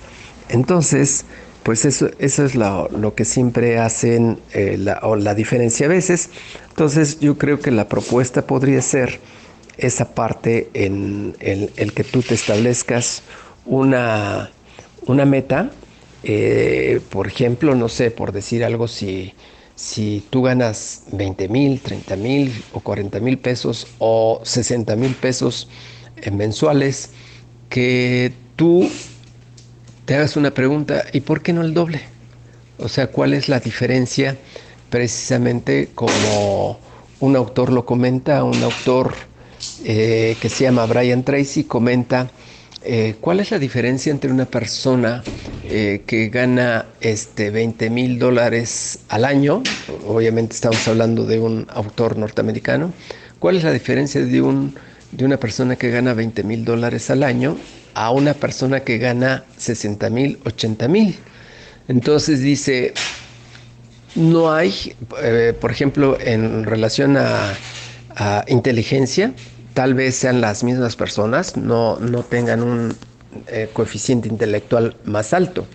Entonces, 0.50 1.24
pues 1.70 1.86
eso, 1.86 2.10
es 2.18 2.56
lo, 2.56 3.14
que 3.14 3.26
siempre 3.26 3.78
hacen 3.78 4.40
eh, 4.54 4.76
la, 4.76 5.02
o 5.04 5.16
la 5.16 5.36
diferencia 5.36 5.86
a 5.86 5.90
veces. 5.90 6.32
Entonces 6.70 7.20
yo 7.20 7.38
creo 7.38 7.60
que 7.60 7.70
la 7.70 7.88
propuesta 7.88 8.48
podría 8.48 8.82
ser 8.82 9.20
esa 9.78 10.16
parte 10.16 10.72
en, 10.74 11.36
el 11.40 11.94
que 11.94 12.04
tú 12.04 12.24
te 12.24 12.34
establezcas 12.34 13.22
una, 13.68 14.50
una 15.06 15.26
meta 15.26 15.70
eh, 16.24 17.02
por 17.12 17.28
ejemplo, 17.28 17.76
no 17.76 17.88
sé, 17.88 18.10
por 18.10 18.32
decir 18.32 18.66
algo, 18.66 18.88
si, 18.88 19.36
si 19.76 20.24
tú 20.32 20.42
ganas 20.42 21.04
20 21.12 21.50
mil, 21.50 21.80
30 21.82 22.16
mil 22.16 22.64
o 22.74 22.80
40 22.80 23.20
mil 23.20 23.38
pesos 23.38 23.86
o 24.00 24.42
60 24.44 24.96
mil 24.96 25.14
pesos 25.14 25.70
mensuales, 26.32 27.12
que 27.70 28.34
tú 28.56 28.90
te 30.10 30.15
hagas 30.15 30.38
una 30.38 30.50
pregunta, 30.50 31.06
¿y 31.13 31.19
por 31.19 31.43
qué 31.43 31.54
no 31.54 31.62
el 31.62 31.76
doble? 31.76 32.02
O 32.80 32.89
sea, 32.89 33.12
¿cuál 33.12 33.36
es 33.36 33.48
la 33.48 33.60
diferencia? 33.60 34.36
Precisamente 34.89 35.89
como 35.93 36.80
un 37.19 37.36
autor 37.36 37.72
lo 37.72 37.86
comenta, 37.86 38.43
un 38.43 38.63
autor 38.63 39.13
eh, 39.86 40.36
que 40.41 40.50
se 40.50 40.63
llama 40.63 40.88
Brian 40.88 41.24
Tracy 41.24 41.65
comenta 41.65 42.32
eh, 42.84 43.17
cuál 43.22 43.39
es 43.39 43.52
la 43.52 43.60
diferencia 43.60 44.12
entre 44.12 44.32
una 44.32 44.45
persona 44.45 45.24
eh, 45.62 46.02
que 46.08 46.30
gana 46.30 46.88
este, 47.02 47.52
20 47.52 47.91
mil 47.91 48.17
dólares 48.17 49.02
al 49.10 49.26
año, 49.26 49.62
obviamente 50.08 50.56
estamos 50.56 50.88
hablando 50.88 51.24
de 51.24 51.38
un 51.39 51.67
autor 51.69 52.17
norteamericano, 52.17 52.93
cuál 53.38 53.58
es 53.58 53.63
la 53.63 53.72
diferencia 53.72 54.26
de, 54.26 54.41
un, 54.41 54.74
de 55.12 55.24
una 55.24 55.38
persona 55.38 55.76
que 55.76 55.91
gana 55.91 56.15
20 56.15 56.43
mil 56.45 56.65
dólares 56.65 57.12
al 57.12 57.22
año 57.22 57.58
a 57.93 58.12
una 58.12 58.34
persona 58.34 58.82
que 58.82 58.97
gana 58.97 59.43
60 59.58 60.10
mil, 60.10 60.39
80 60.45 60.88
mil. 60.88 61.17
Entonces 61.88 62.41
dice, 62.41 62.93
no 64.15 64.52
hay, 64.52 64.95
eh, 65.21 65.54
por 65.60 65.71
ejemplo, 65.71 66.17
en 66.19 66.63
relación 66.63 67.17
a, 67.17 67.56
inteligencia, 68.47 69.32
tal 69.73 69.93
vez 69.93 70.13
sean 70.15 70.41
las 70.41 70.62
mismas 70.62 70.97
personas, 70.97 71.56
no, 71.56 71.97
no 71.99 72.21
tengan 72.23 72.62
un 72.62 72.93
eh, 73.47 73.69
coeficiente 73.71 74.28
intelectual 74.28 74.97
más 75.06 75.34
alto. 75.34 75.65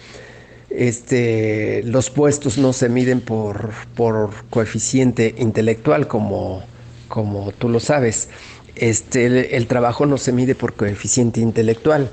Este, 0.69 1.83
los 1.85 2.11
puestos 2.11 2.59
no 2.59 2.75
se 2.75 2.91
miden 2.91 3.23
por, 3.23 3.71
por 3.95 4.31
coeficiente 4.51 5.35
intelectual 5.39 6.07
como, 6.07 6.65
como 7.09 7.53
tú 7.53 7.71
lo 7.71 7.81
sabes. 7.81 8.29
Este, 8.77 9.57
el, 9.57 9.67
trabajo 9.67 10.07
no 10.07 10.19
se 10.19 10.33
mide 10.33 10.55
por 10.55 10.75
coeficiente 10.75 11.41
intelectual. 11.41 12.11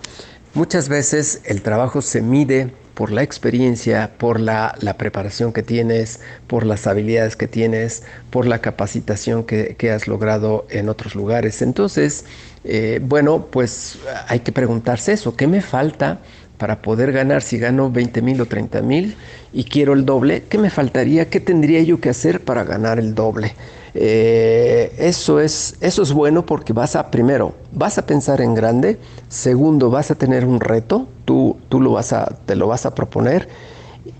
Muchas 0.53 0.89
veces 0.89 1.41
el 1.45 1.61
trabajo 1.61 2.01
se 2.01 2.21
mide 2.21 2.71
por 2.93 3.11
la 3.11 3.23
experiencia, 3.23 4.11
por 4.17 4.39
la, 4.39 4.75
preparación 4.97 5.53
que 5.53 5.63
tienes, 5.63 6.19
por 6.47 6.65
las 6.65 6.85
habilidades 6.85 7.35
que 7.35 7.47
tienes, 7.47 8.03
por 8.29 8.45
la 8.45 8.59
capacitación 8.59 9.43
que, 9.43 9.91
has 9.91 10.07
logrado 10.07 10.67
en 10.69 10.89
otros 10.89 11.15
lugares. 11.15 11.61
Entonces, 11.61 12.25
eh, 12.63 12.99
bueno, 13.01 13.47
pues 13.49 13.97
hay 14.27 14.41
que 14.41 14.51
preguntarse 14.51 15.13
eso, 15.13 15.35
¿qué 15.35 15.47
me 15.47 15.61
falta 15.61 16.19
para 16.57 16.83
poder 16.83 17.11
ganar 17.11 17.41
si 17.41 17.57
gano 17.57 17.89
20 17.89 18.21
mil 18.21 18.39
o 18.39 18.45
30 18.45 18.81
mil 18.83 19.15
y 19.51 19.63
quiero 19.63 19.93
el 19.93 20.05
doble? 20.05 20.43
¿Qué 20.47 20.59
me 20.59 20.69
faltaría? 20.69 21.27
¿Qué 21.29 21.39
tendría 21.39 21.81
yo 21.81 21.99
que 21.99 22.09
hacer 22.09 22.41
para 22.41 22.63
ganar 22.63 22.99
el 22.99 23.15
doble? 23.15 23.55
Eh, 23.93 24.95
eso, 24.97 25.39
es, 25.39 25.75
eso 25.81 26.01
es 26.01 26.13
bueno 26.13 26.45
porque 26.45 26.73
vas 26.73 26.95
a, 26.95 27.11
primero, 27.11 27.53
vas 27.71 27.97
a 27.97 28.05
pensar 28.05 28.41
en 28.41 28.53
grande, 28.53 28.99
segundo, 29.27 29.89
vas 29.89 30.11
a 30.11 30.15
tener 30.15 30.45
un 30.45 30.59
reto, 30.61 31.07
tú, 31.25 31.57
tú 31.67 31.81
lo 31.81 31.91
vas 31.91 32.13
a, 32.13 32.25
te 32.45 32.55
lo 32.55 32.67
vas 32.67 32.85
a 32.85 32.95
proponer, 32.95 33.49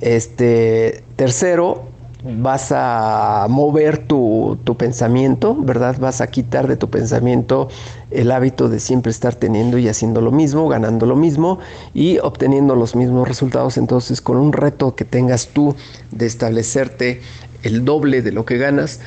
este, 0.02 1.04
tercero, 1.16 1.84
vas 2.24 2.72
a 2.72 3.48
mover 3.50 3.98
tu, 3.98 4.60
tu, 4.64 4.78
pensamiento, 4.78 5.56
¿verdad? 5.56 5.98
Vas 6.00 6.22
a 6.22 6.28
quitar 6.28 6.68
de 6.68 6.78
tu 6.78 6.90
pensamiento 6.90 7.68
el 8.12 8.32
hábito 8.32 8.70
de 8.70 8.80
siempre 8.80 9.10
estar 9.10 9.34
teniendo 9.34 9.78
y 9.80 9.88
haciendo 9.88 10.22
lo 10.22 10.32
mismo, 10.32 10.68
ganando 10.68 11.06
lo 11.06 11.16
mismo 11.16 11.60
y 11.94 12.20
obteniendo 12.20 12.76
los 12.76 12.96
mismos 12.96 13.28
resultados. 13.28 13.78
Entonces, 13.78 14.22
con 14.22 14.38
un 14.38 14.54
reto 14.54 14.96
que 14.96 15.06
tengas 15.06 15.48
tú 15.48 15.76
de 16.12 16.28
establecerte 16.28 17.22
el 17.64 17.86
doble 17.86 18.22
de 18.22 18.32
lo 18.32 18.46
que 18.46 18.58
ganas, 18.58 19.00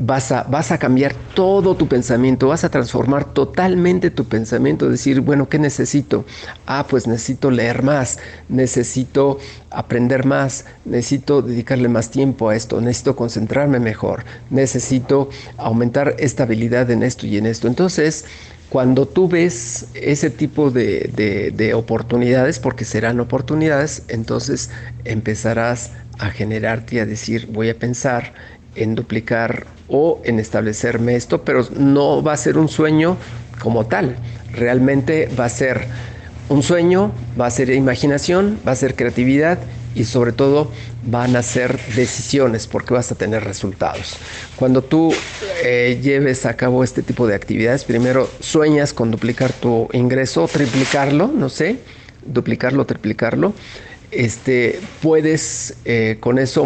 vas 0.00 0.32
a, 0.32 0.42
vas 0.44 0.70
a 0.72 0.78
cambiar 0.78 1.14
todo 1.34 1.76
tu 1.76 1.88
pensamiento, 1.88 2.48
vas 2.48 2.64
a 2.64 2.70
transformar 2.70 3.32
totalmente 3.32 4.10
tu 4.10 4.24
pensamiento, 4.24 4.88
decir, 4.88 5.20
bueno, 5.20 5.48
¿qué 5.48 5.58
necesito? 5.58 6.24
Ah, 6.66 6.86
pues 6.88 7.06
necesito 7.06 7.50
leer 7.50 7.82
más, 7.82 8.18
necesito 8.48 9.38
aprender 9.70 10.24
más, 10.24 10.64
necesito 10.84 11.42
dedicarle 11.42 11.88
más 11.88 12.10
tiempo 12.10 12.48
a 12.48 12.56
esto, 12.56 12.80
necesito 12.80 13.16
concentrarme 13.16 13.80
mejor, 13.80 14.24
necesito 14.50 15.28
aumentar 15.56 16.16
esta 16.18 16.44
habilidad 16.44 16.90
en 16.90 17.02
esto 17.02 17.26
y 17.26 17.36
en 17.38 17.46
esto. 17.46 17.68
Entonces, 17.68 18.24
cuando 18.68 19.06
tú 19.08 19.28
ves 19.28 19.88
ese 19.94 20.30
tipo 20.30 20.70
de, 20.70 21.52
de 21.54 21.74
oportunidades, 21.74 22.58
porque 22.58 22.84
serán 22.84 23.18
oportunidades, 23.20 24.04
entonces 24.08 24.70
empezarás 25.04 25.92
a 26.18 26.30
generarte 26.30 26.96
y 26.96 26.98
a 26.98 27.06
decir, 27.06 27.46
voy 27.46 27.70
a 27.70 27.78
pensar 27.78 28.34
en 28.82 28.94
duplicar 28.94 29.66
o 29.88 30.20
en 30.24 30.38
establecerme 30.38 31.16
esto, 31.16 31.42
pero 31.42 31.66
no 31.76 32.22
va 32.22 32.32
a 32.34 32.36
ser 32.36 32.58
un 32.58 32.68
sueño 32.68 33.16
como 33.58 33.86
tal. 33.86 34.16
Realmente 34.52 35.28
va 35.38 35.46
a 35.46 35.48
ser 35.48 35.86
un 36.48 36.62
sueño, 36.62 37.12
va 37.38 37.46
a 37.46 37.50
ser 37.50 37.70
imaginación, 37.70 38.58
va 38.66 38.72
a 38.72 38.76
ser 38.76 38.94
creatividad 38.94 39.58
y 39.94 40.04
sobre 40.04 40.32
todo 40.32 40.70
van 41.04 41.36
a 41.36 41.42
ser 41.42 41.78
decisiones 41.94 42.66
porque 42.66 42.94
vas 42.94 43.10
a 43.10 43.14
tener 43.14 43.44
resultados. 43.44 44.16
Cuando 44.56 44.82
tú 44.82 45.12
eh, 45.64 45.98
lleves 46.02 46.46
a 46.46 46.54
cabo 46.54 46.84
este 46.84 47.02
tipo 47.02 47.26
de 47.26 47.34
actividades, 47.34 47.84
primero 47.84 48.28
sueñas 48.40 48.92
con 48.92 49.10
duplicar 49.10 49.52
tu 49.52 49.88
ingreso, 49.92 50.46
triplicarlo, 50.46 51.28
no 51.28 51.48
sé, 51.48 51.78
duplicarlo, 52.24 52.84
triplicarlo 52.84 53.54
este, 54.10 54.80
puedes 55.02 55.76
eh, 55.84 56.16
con 56.20 56.38
eso 56.38 56.64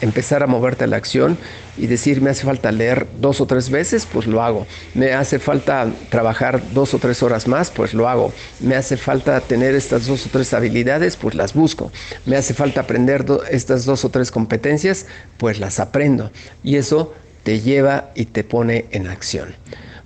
empezar 0.00 0.42
a 0.42 0.46
moverte 0.46 0.84
a 0.84 0.86
la 0.86 0.96
acción 0.96 1.38
y 1.78 1.86
decir, 1.86 2.20
me 2.20 2.30
hace 2.30 2.44
falta 2.44 2.70
leer 2.70 3.06
dos 3.18 3.40
o 3.40 3.46
tres 3.46 3.70
veces, 3.70 4.06
pues 4.06 4.26
lo 4.26 4.42
hago. 4.42 4.66
Me 4.94 5.12
hace 5.14 5.38
falta 5.38 5.90
trabajar 6.10 6.62
dos 6.72 6.92
o 6.92 6.98
tres 6.98 7.22
horas 7.22 7.48
más, 7.48 7.70
pues 7.70 7.94
lo 7.94 8.08
hago. 8.08 8.32
Me 8.60 8.76
hace 8.76 8.96
falta 8.96 9.40
tener 9.40 9.74
estas 9.74 10.06
dos 10.06 10.26
o 10.26 10.28
tres 10.30 10.52
habilidades, 10.52 11.16
pues 11.16 11.34
las 11.34 11.54
busco. 11.54 11.90
Me 12.26 12.36
hace 12.36 12.52
falta 12.52 12.82
aprender 12.82 13.24
estas 13.50 13.86
dos 13.86 14.04
o 14.04 14.10
tres 14.10 14.30
competencias, 14.30 15.06
pues 15.38 15.58
las 15.58 15.80
aprendo. 15.80 16.30
Y 16.62 16.76
eso 16.76 17.14
te 17.42 17.60
lleva 17.60 18.10
y 18.14 18.26
te 18.26 18.44
pone 18.44 18.86
en 18.90 19.06
acción. 19.06 19.54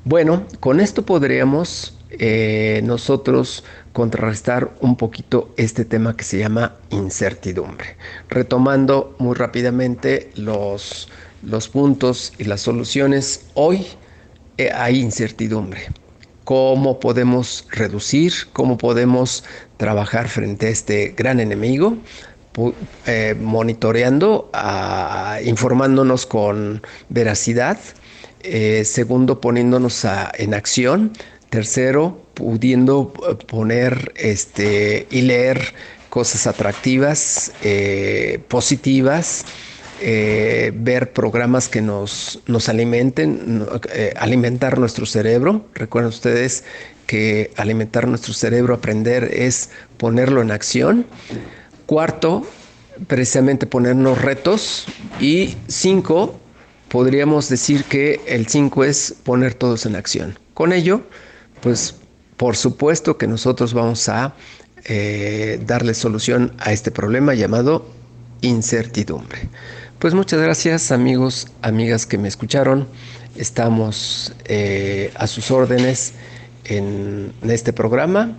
Bueno, 0.04 0.44
con 0.60 0.80
esto 0.80 1.02
podríamos 1.02 1.96
eh, 2.10 2.80
nosotros 2.84 3.64
contrarrestar 3.96 4.74
un 4.80 4.94
poquito 4.96 5.54
este 5.56 5.86
tema 5.86 6.14
que 6.18 6.22
se 6.22 6.38
llama 6.38 6.74
incertidumbre. 6.90 7.96
Retomando 8.28 9.16
muy 9.18 9.34
rápidamente 9.34 10.30
los, 10.34 11.08
los 11.42 11.70
puntos 11.70 12.34
y 12.36 12.44
las 12.44 12.60
soluciones, 12.60 13.46
hoy 13.54 13.86
eh, 14.58 14.68
hay 14.70 15.00
incertidumbre. 15.00 15.86
¿Cómo 16.44 17.00
podemos 17.00 17.66
reducir? 17.70 18.34
¿Cómo 18.52 18.76
podemos 18.76 19.44
trabajar 19.78 20.28
frente 20.28 20.66
a 20.66 20.68
este 20.68 21.14
gran 21.16 21.40
enemigo? 21.40 21.96
Eh, 23.06 23.34
monitoreando, 23.40 24.50
informándonos 25.42 26.26
con 26.26 26.82
veracidad. 27.08 27.78
Eh, 28.40 28.84
segundo, 28.84 29.40
poniéndonos 29.40 30.06
en 30.34 30.52
acción. 30.52 31.12
Tercero, 31.48 32.25
pudiendo 32.36 33.12
eh, 33.28 33.34
poner 33.46 34.12
este, 34.14 35.06
y 35.10 35.22
leer 35.22 35.74
cosas 36.10 36.46
atractivas, 36.46 37.52
eh, 37.62 38.40
positivas, 38.48 39.44
eh, 40.00 40.70
ver 40.74 41.12
programas 41.12 41.68
que 41.68 41.80
nos, 41.80 42.40
nos 42.46 42.68
alimenten, 42.68 43.66
alimentar 44.16 44.78
nuestro 44.78 45.06
cerebro. 45.06 45.66
Recuerden 45.74 46.10
ustedes 46.10 46.64
que 47.06 47.50
alimentar 47.56 48.06
nuestro 48.06 48.34
cerebro, 48.34 48.74
aprender, 48.74 49.24
es 49.32 49.70
ponerlo 49.96 50.42
en 50.42 50.50
acción. 50.50 51.06
Cuarto, 51.86 52.46
precisamente 53.06 53.66
ponernos 53.66 54.20
retos. 54.20 54.86
Y 55.20 55.56
cinco, 55.68 56.38
podríamos 56.88 57.48
decir 57.48 57.84
que 57.84 58.20
el 58.26 58.46
cinco 58.48 58.84
es 58.84 59.14
poner 59.24 59.54
todos 59.54 59.86
en 59.86 59.96
acción. 59.96 60.38
Con 60.52 60.72
ello, 60.72 61.02
pues 61.62 61.94
por 62.36 62.56
supuesto 62.56 63.16
que 63.16 63.26
nosotros 63.26 63.74
vamos 63.74 64.08
a 64.08 64.34
eh, 64.84 65.60
darle 65.66 65.94
solución 65.94 66.52
a 66.58 66.72
este 66.72 66.90
problema 66.90 67.34
llamado 67.34 67.86
incertidumbre. 68.42 69.48
Pues 69.98 70.14
muchas 70.14 70.40
gracias 70.40 70.92
amigos, 70.92 71.48
amigas 71.62 72.06
que 72.06 72.18
me 72.18 72.28
escucharon. 72.28 72.86
Estamos 73.36 74.34
eh, 74.44 75.10
a 75.16 75.26
sus 75.26 75.50
órdenes 75.50 76.12
en, 76.64 77.32
este 77.42 77.72
programa. 77.72 78.36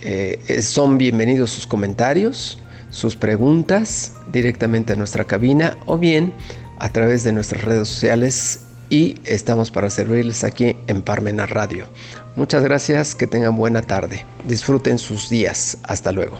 Eh, 0.00 0.62
son 0.62 0.98
bienvenidos 0.98 1.50
sus 1.50 1.66
comentarios, 1.66 2.58
sus 2.90 3.16
preguntas 3.16 4.14
directamente 4.32 4.92
a 4.92 4.96
nuestra 4.96 5.24
cabina 5.24 5.76
o 5.86 5.98
bien 5.98 6.32
a 6.78 6.88
través 6.90 7.24
de 7.24 7.32
nuestras 7.32 7.62
redes 7.62 7.88
sociales 7.88 8.60
y 8.90 9.16
estamos 9.24 9.70
para 9.70 9.90
servirles 9.90 10.44
aquí 10.44 10.76
en 10.86 11.02
Parmena 11.02 11.46
Radio. 11.46 11.86
Muchas 12.34 12.62
gracias, 12.62 13.14
que 13.14 13.26
tengan 13.26 13.56
buena 13.56 13.82
tarde. 13.82 14.24
Disfruten 14.44 14.98
sus 14.98 15.28
días. 15.28 15.76
Hasta 15.82 16.12
luego. 16.12 16.38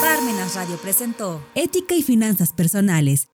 Parmenas 0.00 0.54
Radio 0.54 0.76
presentó 0.78 1.42
Ética 1.54 1.94
y 1.94 2.02
Finanzas 2.02 2.52
Personales 2.52 3.20